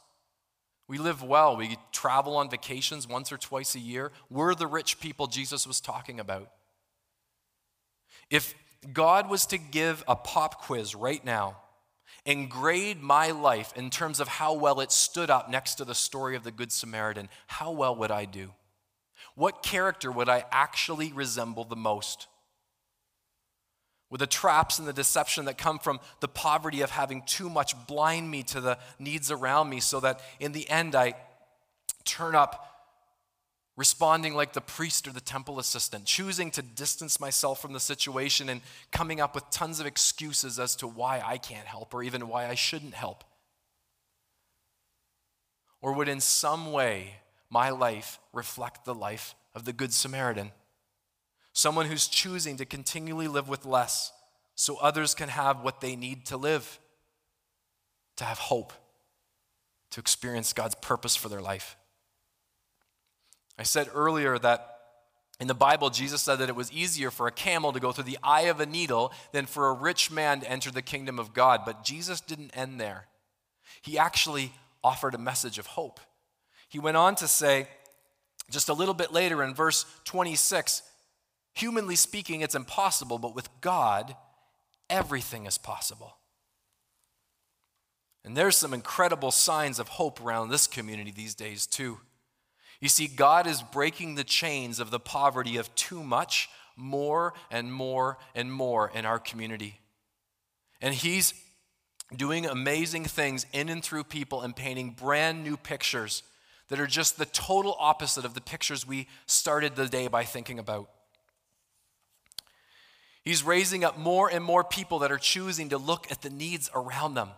We 0.87 0.97
live 0.97 1.21
well. 1.23 1.55
We 1.55 1.77
travel 1.91 2.37
on 2.37 2.49
vacations 2.49 3.07
once 3.07 3.31
or 3.31 3.37
twice 3.37 3.75
a 3.75 3.79
year. 3.79 4.11
We're 4.29 4.55
the 4.55 4.67
rich 4.67 4.99
people 4.99 5.27
Jesus 5.27 5.67
was 5.67 5.79
talking 5.79 6.19
about. 6.19 6.49
If 8.29 8.53
God 8.93 9.29
was 9.29 9.45
to 9.47 9.57
give 9.57 10.03
a 10.07 10.15
pop 10.15 10.61
quiz 10.63 10.95
right 10.95 11.23
now 11.23 11.57
and 12.25 12.49
grade 12.49 13.01
my 13.01 13.31
life 13.31 13.73
in 13.75 13.89
terms 13.89 14.19
of 14.19 14.27
how 14.27 14.53
well 14.53 14.79
it 14.79 14.91
stood 14.91 15.29
up 15.29 15.49
next 15.49 15.75
to 15.75 15.85
the 15.85 15.95
story 15.95 16.35
of 16.35 16.43
the 16.43 16.51
Good 16.51 16.71
Samaritan, 16.71 17.29
how 17.47 17.71
well 17.71 17.95
would 17.95 18.11
I 18.11 18.25
do? 18.25 18.51
What 19.35 19.63
character 19.63 20.11
would 20.11 20.29
I 20.29 20.45
actually 20.51 21.11
resemble 21.11 21.65
the 21.65 21.75
most? 21.75 22.27
Would 24.09 24.21
the 24.21 24.27
traps 24.27 24.79
and 24.79 24.87
the 24.87 24.93
deception 24.93 25.45
that 25.45 25.57
come 25.57 25.77
from 25.77 25.99
the 26.19 26.27
poverty 26.27 26.81
of 26.81 26.89
having 26.89 27.21
too 27.23 27.49
much 27.49 27.75
blind 27.87 28.29
me 28.29 28.43
to 28.43 28.59
the 28.59 28.77
needs 28.97 29.29
around 29.29 29.69
me 29.69 29.79
so 29.79 29.99
that 29.99 30.19
in 30.39 30.51
the 30.51 30.67
end 30.69 30.95
I 30.95 31.13
turn 32.05 32.33
up 32.33 32.65
responding 33.79 34.33
like 34.33 34.51
the 34.51 34.61
priest 34.61 35.07
or 35.07 35.11
the 35.11 35.21
temple 35.21 35.57
assistant, 35.57 36.03
choosing 36.03 36.51
to 36.51 36.61
distance 36.61 37.17
myself 37.17 37.61
from 37.61 37.71
the 37.71 37.79
situation 37.79 38.49
and 38.49 38.59
coming 38.91 39.21
up 39.21 39.33
with 39.33 39.49
tons 39.51 39.79
of 39.79 39.85
excuses 39.85 40.59
as 40.59 40.75
to 40.75 40.85
why 40.85 41.21
I 41.25 41.37
can't 41.37 41.65
help 41.65 41.93
or 41.93 42.03
even 42.03 42.27
why 42.27 42.47
I 42.47 42.55
shouldn't 42.55 42.93
help? 42.93 43.23
Or 45.81 45.93
would 45.93 46.09
in 46.09 46.19
some 46.19 46.73
way 46.73 47.21
my 47.49 47.69
life 47.69 48.19
reflect 48.33 48.83
the 48.83 48.93
life 48.93 49.33
of 49.55 49.63
the 49.63 49.71
Good 49.71 49.93
Samaritan? 49.93 50.51
Someone 51.53 51.87
who's 51.87 52.07
choosing 52.07 52.57
to 52.57 52.65
continually 52.65 53.27
live 53.27 53.49
with 53.49 53.65
less 53.65 54.11
so 54.55 54.77
others 54.77 55.15
can 55.15 55.29
have 55.29 55.63
what 55.63 55.81
they 55.81 55.95
need 55.95 56.25
to 56.27 56.37
live, 56.37 56.79
to 58.17 58.23
have 58.23 58.37
hope, 58.37 58.73
to 59.91 59.99
experience 59.99 60.53
God's 60.53 60.75
purpose 60.75 61.15
for 61.15 61.29
their 61.29 61.41
life. 61.41 61.75
I 63.57 63.63
said 63.63 63.89
earlier 63.93 64.37
that 64.39 64.79
in 65.39 65.47
the 65.47 65.53
Bible, 65.53 65.89
Jesus 65.89 66.21
said 66.21 66.35
that 66.37 66.49
it 66.49 66.55
was 66.55 66.71
easier 66.71 67.09
for 67.11 67.25
a 67.25 67.31
camel 67.31 67.71
to 67.71 67.79
go 67.79 67.93
through 67.93 68.03
the 68.03 68.19
eye 68.21 68.43
of 68.43 68.59
a 68.59 68.65
needle 68.65 69.13
than 69.31 69.45
for 69.45 69.69
a 69.69 69.73
rich 69.73 70.11
man 70.11 70.41
to 70.41 70.51
enter 70.51 70.69
the 70.69 70.81
kingdom 70.81 71.17
of 71.17 71.33
God. 71.33 71.61
But 71.65 71.83
Jesus 71.83 72.19
didn't 72.19 72.55
end 72.55 72.79
there. 72.79 73.05
He 73.81 73.97
actually 73.97 74.51
offered 74.83 75.15
a 75.15 75.17
message 75.17 75.57
of 75.57 75.65
hope. 75.65 76.01
He 76.67 76.79
went 76.79 76.97
on 76.97 77.15
to 77.15 77.27
say, 77.27 77.67
just 78.49 78.67
a 78.67 78.73
little 78.73 78.93
bit 78.93 79.13
later 79.13 79.41
in 79.43 79.53
verse 79.53 79.85
26, 80.03 80.81
humanly 81.59 81.95
speaking, 81.95 82.41
it's 82.41 82.55
impossible, 82.55 83.17
but 83.17 83.35
with 83.35 83.49
God, 83.61 84.15
everything 84.89 85.45
is 85.45 85.57
possible. 85.57 86.17
And 88.23 88.35
there's 88.35 88.57
some 88.57 88.73
incredible 88.73 89.31
signs 89.31 89.79
of 89.79 89.87
hope 89.87 90.21
around 90.21 90.49
this 90.49 90.67
community 90.67 91.11
these 91.11 91.35
days, 91.35 91.65
too. 91.65 91.99
You 92.81 92.89
see, 92.89 93.07
God 93.07 93.47
is 93.47 93.61
breaking 93.61 94.15
the 94.15 94.23
chains 94.23 94.79
of 94.79 94.91
the 94.91 94.99
poverty 94.99 95.57
of 95.57 95.73
too 95.75 96.03
much, 96.03 96.49
more 96.75 97.33
and 97.51 97.73
more 97.73 98.17
and 98.35 98.51
more 98.51 98.91
in 98.93 99.05
our 99.05 99.19
community. 99.19 99.79
And 100.81 100.93
He's 100.93 101.33
doing 102.15 102.45
amazing 102.45 103.05
things 103.05 103.45
in 103.53 103.69
and 103.69 103.83
through 103.83 104.05
people 104.05 104.41
and 104.41 104.55
painting 104.55 104.91
brand 104.91 105.43
new 105.43 105.57
pictures 105.57 106.23
that 106.69 106.79
are 106.79 106.87
just 106.87 107.17
the 107.17 107.25
total 107.25 107.75
opposite 107.79 108.25
of 108.25 108.33
the 108.33 108.41
pictures 108.41 108.87
we 108.87 109.07
started 109.25 109.75
the 109.75 109.87
day 109.87 110.07
by 110.07 110.23
thinking 110.23 110.59
about. 110.59 110.89
He's 113.23 113.43
raising 113.43 113.83
up 113.83 113.97
more 113.97 114.29
and 114.29 114.43
more 114.43 114.63
people 114.63 114.99
that 114.99 115.11
are 115.11 115.17
choosing 115.17 115.69
to 115.69 115.77
look 115.77 116.11
at 116.11 116.21
the 116.21 116.29
needs 116.29 116.69
around 116.73 117.13
them. 117.13 117.29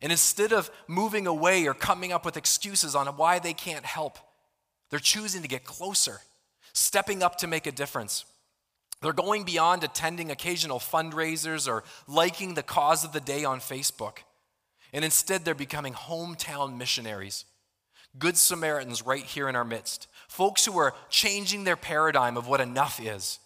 And 0.00 0.12
instead 0.12 0.52
of 0.52 0.70
moving 0.86 1.26
away 1.26 1.66
or 1.66 1.74
coming 1.74 2.12
up 2.12 2.24
with 2.24 2.36
excuses 2.36 2.94
on 2.94 3.06
why 3.16 3.38
they 3.38 3.54
can't 3.54 3.84
help, 3.84 4.18
they're 4.90 4.98
choosing 4.98 5.42
to 5.42 5.48
get 5.48 5.64
closer, 5.64 6.20
stepping 6.72 7.22
up 7.22 7.36
to 7.38 7.46
make 7.46 7.66
a 7.66 7.72
difference. 7.72 8.24
They're 9.02 9.12
going 9.12 9.44
beyond 9.44 9.84
attending 9.84 10.30
occasional 10.30 10.78
fundraisers 10.78 11.68
or 11.68 11.84
liking 12.06 12.54
the 12.54 12.62
cause 12.62 13.04
of 13.04 13.12
the 13.12 13.20
day 13.20 13.44
on 13.44 13.60
Facebook. 13.60 14.18
And 14.92 15.04
instead, 15.04 15.44
they're 15.44 15.54
becoming 15.54 15.92
hometown 15.92 16.78
missionaries, 16.78 17.44
good 18.18 18.36
Samaritans 18.36 19.04
right 19.04 19.24
here 19.24 19.48
in 19.48 19.56
our 19.56 19.64
midst, 19.64 20.06
folks 20.28 20.64
who 20.64 20.78
are 20.78 20.94
changing 21.10 21.64
their 21.64 21.76
paradigm 21.76 22.36
of 22.36 22.46
what 22.46 22.60
enough 22.60 23.00
is. 23.00 23.38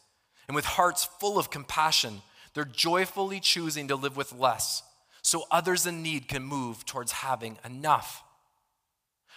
And 0.51 0.57
with 0.57 0.65
hearts 0.65 1.05
full 1.05 1.39
of 1.39 1.49
compassion, 1.49 2.23
they're 2.55 2.65
joyfully 2.65 3.39
choosing 3.39 3.87
to 3.87 3.95
live 3.95 4.17
with 4.17 4.33
less 4.33 4.83
so 5.23 5.45
others 5.49 5.87
in 5.87 6.03
need 6.03 6.27
can 6.27 6.43
move 6.43 6.85
towards 6.85 7.13
having 7.13 7.57
enough. 7.65 8.25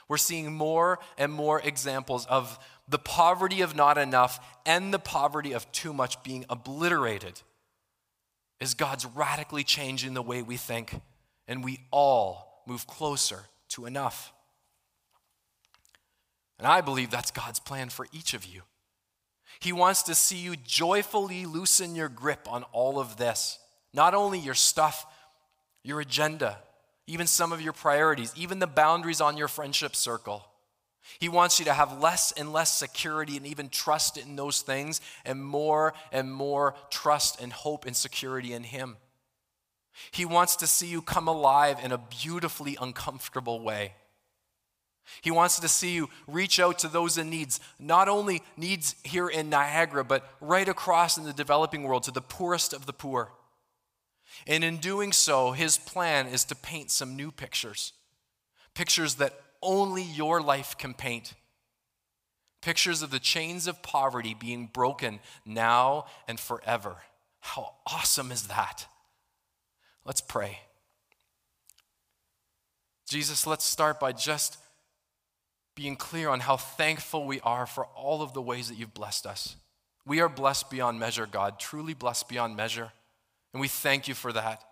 We're 0.07 0.17
seeing 0.17 0.51
more 0.51 0.97
and 1.15 1.31
more 1.31 1.61
examples 1.61 2.25
of 2.25 2.57
the 2.89 2.97
poverty 2.97 3.61
of 3.61 3.75
not 3.75 3.99
enough 3.99 4.39
and 4.65 4.91
the 4.91 4.97
poverty 4.97 5.53
of 5.53 5.71
too 5.71 5.93
much 5.93 6.23
being 6.23 6.45
obliterated 6.49 7.43
as 8.59 8.73
God's 8.73 9.05
radically 9.05 9.63
changing 9.63 10.15
the 10.15 10.23
way 10.23 10.41
we 10.41 10.57
think, 10.57 10.99
and 11.47 11.63
we 11.63 11.81
all 11.91 12.63
move 12.65 12.87
closer 12.87 13.41
to 13.67 13.85
enough. 13.85 14.33
And 16.57 16.65
I 16.65 16.81
believe 16.81 17.11
that's 17.11 17.29
God's 17.29 17.59
plan 17.59 17.89
for 17.89 18.07
each 18.11 18.33
of 18.33 18.47
you. 18.47 18.63
He 19.63 19.71
wants 19.71 20.03
to 20.03 20.15
see 20.15 20.35
you 20.35 20.57
joyfully 20.57 21.45
loosen 21.45 21.95
your 21.95 22.09
grip 22.09 22.51
on 22.51 22.63
all 22.73 22.99
of 22.99 23.15
this, 23.15 23.59
not 23.93 24.13
only 24.13 24.37
your 24.37 24.55
stuff, 24.55 25.05
your 25.83 26.01
agenda, 26.01 26.57
even 27.07 27.27
some 27.27 27.53
of 27.53 27.61
your 27.61 27.71
priorities, 27.71 28.33
even 28.35 28.59
the 28.59 28.67
boundaries 28.67 29.21
on 29.21 29.37
your 29.37 29.47
friendship 29.47 29.95
circle. 29.95 30.45
He 31.17 31.29
wants 31.29 31.59
you 31.59 31.65
to 31.65 31.73
have 31.73 32.01
less 32.01 32.33
and 32.33 32.51
less 32.51 32.77
security 32.77 33.37
and 33.37 33.47
even 33.47 33.69
trust 33.69 34.17
in 34.17 34.35
those 34.35 34.61
things, 34.61 34.99
and 35.23 35.41
more 35.41 35.93
and 36.11 36.29
more 36.29 36.75
trust 36.89 37.39
and 37.39 37.53
hope 37.53 37.85
and 37.85 37.95
security 37.95 38.51
in 38.51 38.63
Him. 38.63 38.97
He 40.11 40.25
wants 40.25 40.57
to 40.57 40.67
see 40.67 40.87
you 40.87 41.01
come 41.01 41.29
alive 41.29 41.77
in 41.81 41.93
a 41.93 41.97
beautifully 41.97 42.77
uncomfortable 42.81 43.61
way. 43.61 43.93
He 45.21 45.31
wants 45.31 45.59
to 45.59 45.67
see 45.67 45.93
you 45.93 46.09
reach 46.27 46.59
out 46.59 46.79
to 46.79 46.87
those 46.87 47.17
in 47.17 47.29
needs, 47.29 47.59
not 47.79 48.07
only 48.07 48.41
needs 48.57 48.95
here 49.03 49.27
in 49.27 49.49
Niagara, 49.49 50.03
but 50.03 50.27
right 50.41 50.67
across 50.67 51.17
in 51.17 51.23
the 51.23 51.33
developing 51.33 51.83
world 51.83 52.03
to 52.03 52.11
the 52.11 52.21
poorest 52.21 52.73
of 52.73 52.85
the 52.85 52.93
poor. 52.93 53.31
And 54.47 54.63
in 54.63 54.77
doing 54.77 55.11
so, 55.11 55.51
his 55.51 55.77
plan 55.77 56.27
is 56.27 56.43
to 56.45 56.55
paint 56.55 56.91
some 56.91 57.15
new 57.15 57.31
pictures 57.31 57.93
pictures 58.73 59.15
that 59.15 59.39
only 59.61 60.01
your 60.01 60.41
life 60.41 60.75
can 60.79 60.95
paint. 60.95 61.35
Pictures 62.61 63.03
of 63.03 63.11
the 63.11 63.19
chains 63.19 63.67
of 63.67 63.83
poverty 63.83 64.33
being 64.33 64.65
broken 64.65 65.19
now 65.45 66.05
and 66.27 66.39
forever. 66.39 66.95
How 67.39 67.75
awesome 67.85 68.31
is 68.31 68.47
that? 68.47 68.87
Let's 70.05 70.21
pray. 70.21 70.59
Jesus, 73.07 73.45
let's 73.45 73.65
start 73.65 73.99
by 73.99 74.11
just 74.11 74.57
being 75.75 75.95
clear 75.95 76.29
on 76.29 76.41
how 76.41 76.57
thankful 76.57 77.25
we 77.25 77.39
are 77.41 77.65
for 77.65 77.85
all 77.95 78.21
of 78.21 78.33
the 78.33 78.41
ways 78.41 78.69
that 78.69 78.75
you've 78.75 78.93
blessed 78.93 79.25
us. 79.25 79.55
We 80.05 80.19
are 80.19 80.29
blessed 80.29 80.69
beyond 80.69 80.99
measure, 80.99 81.25
God, 81.25 81.59
truly 81.59 81.93
blessed 81.93 82.29
beyond 82.29 82.55
measure. 82.55 82.91
And 83.53 83.61
we 83.61 83.67
thank 83.67 84.07
you 84.07 84.13
for 84.13 84.33
that. 84.33 84.63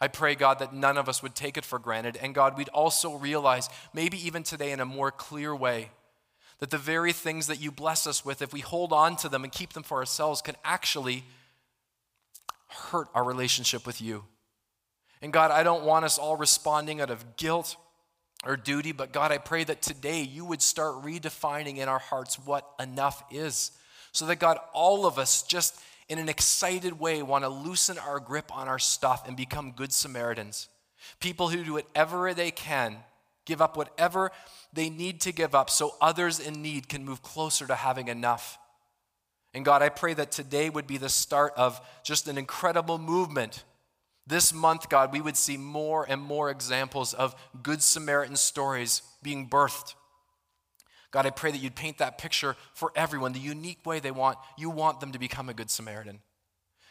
I 0.00 0.08
pray, 0.08 0.34
God, 0.34 0.58
that 0.58 0.74
none 0.74 0.96
of 0.96 1.08
us 1.08 1.22
would 1.22 1.34
take 1.34 1.56
it 1.56 1.64
for 1.64 1.78
granted. 1.78 2.18
And 2.20 2.34
God, 2.34 2.56
we'd 2.56 2.70
also 2.70 3.16
realize, 3.16 3.68
maybe 3.92 4.18
even 4.26 4.42
today 4.42 4.72
in 4.72 4.80
a 4.80 4.86
more 4.86 5.10
clear 5.10 5.54
way, 5.54 5.90
that 6.58 6.70
the 6.70 6.78
very 6.78 7.12
things 7.12 7.46
that 7.46 7.60
you 7.60 7.70
bless 7.70 8.06
us 8.06 8.24
with, 8.24 8.42
if 8.42 8.52
we 8.52 8.60
hold 8.60 8.92
on 8.92 9.16
to 9.16 9.28
them 9.28 9.44
and 9.44 9.52
keep 9.52 9.72
them 9.72 9.82
for 9.82 9.98
ourselves, 9.98 10.42
can 10.42 10.56
actually 10.64 11.24
hurt 12.68 13.08
our 13.14 13.24
relationship 13.24 13.86
with 13.86 14.00
you. 14.00 14.24
And 15.22 15.32
God, 15.32 15.50
I 15.50 15.62
don't 15.62 15.84
want 15.84 16.04
us 16.04 16.18
all 16.18 16.36
responding 16.36 17.00
out 17.00 17.10
of 17.10 17.36
guilt 17.36 17.76
or 18.44 18.56
duty, 18.56 18.92
but 18.92 19.12
God, 19.12 19.32
I 19.32 19.38
pray 19.38 19.64
that 19.64 19.82
today 19.82 20.22
you 20.22 20.44
would 20.44 20.62
start 20.62 21.04
redefining 21.04 21.76
in 21.76 21.88
our 21.88 21.98
hearts 21.98 22.38
what 22.38 22.66
enough 22.80 23.22
is. 23.30 23.72
So 24.12 24.26
that, 24.26 24.40
God, 24.40 24.58
all 24.72 25.06
of 25.06 25.18
us 25.18 25.42
just 25.42 25.80
in 26.08 26.18
an 26.18 26.28
excited 26.28 26.98
way 26.98 27.22
want 27.22 27.44
to 27.44 27.48
loosen 27.48 27.98
our 27.98 28.18
grip 28.18 28.54
on 28.56 28.66
our 28.66 28.78
stuff 28.78 29.28
and 29.28 29.36
become 29.36 29.72
good 29.72 29.92
Samaritans. 29.92 30.68
People 31.20 31.48
who 31.48 31.62
do 31.62 31.74
whatever 31.74 32.34
they 32.34 32.50
can, 32.50 32.96
give 33.44 33.60
up 33.60 33.76
whatever 33.76 34.32
they 34.72 34.90
need 34.90 35.20
to 35.20 35.32
give 35.32 35.54
up 35.54 35.70
so 35.70 35.94
others 36.00 36.40
in 36.40 36.62
need 36.62 36.88
can 36.88 37.04
move 37.04 37.22
closer 37.22 37.66
to 37.66 37.74
having 37.74 38.08
enough. 38.08 38.58
And 39.52 39.64
God, 39.64 39.82
I 39.82 39.88
pray 39.88 40.14
that 40.14 40.30
today 40.30 40.70
would 40.70 40.86
be 40.86 40.96
the 40.96 41.08
start 41.08 41.52
of 41.56 41.80
just 42.04 42.28
an 42.28 42.38
incredible 42.38 42.98
movement 42.98 43.64
this 44.30 44.54
month, 44.54 44.88
God, 44.88 45.12
we 45.12 45.20
would 45.20 45.36
see 45.36 45.58
more 45.58 46.06
and 46.08 46.22
more 46.22 46.50
examples 46.50 47.12
of 47.12 47.34
Good 47.62 47.82
Samaritan 47.82 48.36
stories 48.36 49.02
being 49.22 49.48
birthed. 49.48 49.94
God, 51.10 51.26
I 51.26 51.30
pray 51.30 51.50
that 51.50 51.58
you'd 51.58 51.74
paint 51.74 51.98
that 51.98 52.16
picture 52.16 52.56
for 52.72 52.92
everyone, 52.94 53.32
the 53.32 53.40
unique 53.40 53.84
way 53.84 53.98
they 53.98 54.12
want. 54.12 54.38
You 54.56 54.70
want 54.70 55.00
them 55.00 55.12
to 55.12 55.18
become 55.18 55.48
a 55.48 55.54
Good 55.54 55.70
Samaritan. 55.70 56.20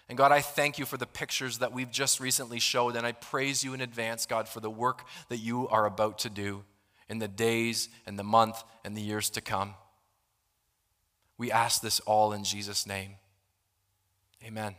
And 0.09 0.17
God, 0.17 0.31
I 0.31 0.41
thank 0.41 0.77
you 0.77 0.85
for 0.85 0.97
the 0.97 1.05
pictures 1.05 1.59
that 1.59 1.71
we've 1.71 1.91
just 1.91 2.19
recently 2.19 2.59
showed, 2.59 2.95
and 2.95 3.05
I 3.05 3.13
praise 3.13 3.63
you 3.63 3.73
in 3.73 3.81
advance, 3.81 4.25
God, 4.25 4.49
for 4.49 4.59
the 4.59 4.69
work 4.69 5.05
that 5.29 5.37
you 5.37 5.67
are 5.69 5.85
about 5.85 6.19
to 6.19 6.29
do 6.29 6.63
in 7.07 7.19
the 7.19 7.27
days 7.27 7.89
and 8.05 8.19
the 8.19 8.23
month 8.23 8.63
and 8.83 8.95
the 8.97 9.01
years 9.01 9.29
to 9.31 9.41
come. 9.41 9.75
We 11.37 11.51
ask 11.51 11.81
this 11.81 11.99
all 12.01 12.33
in 12.33 12.43
Jesus' 12.43 12.85
name. 12.85 13.15
Amen. 14.43 14.75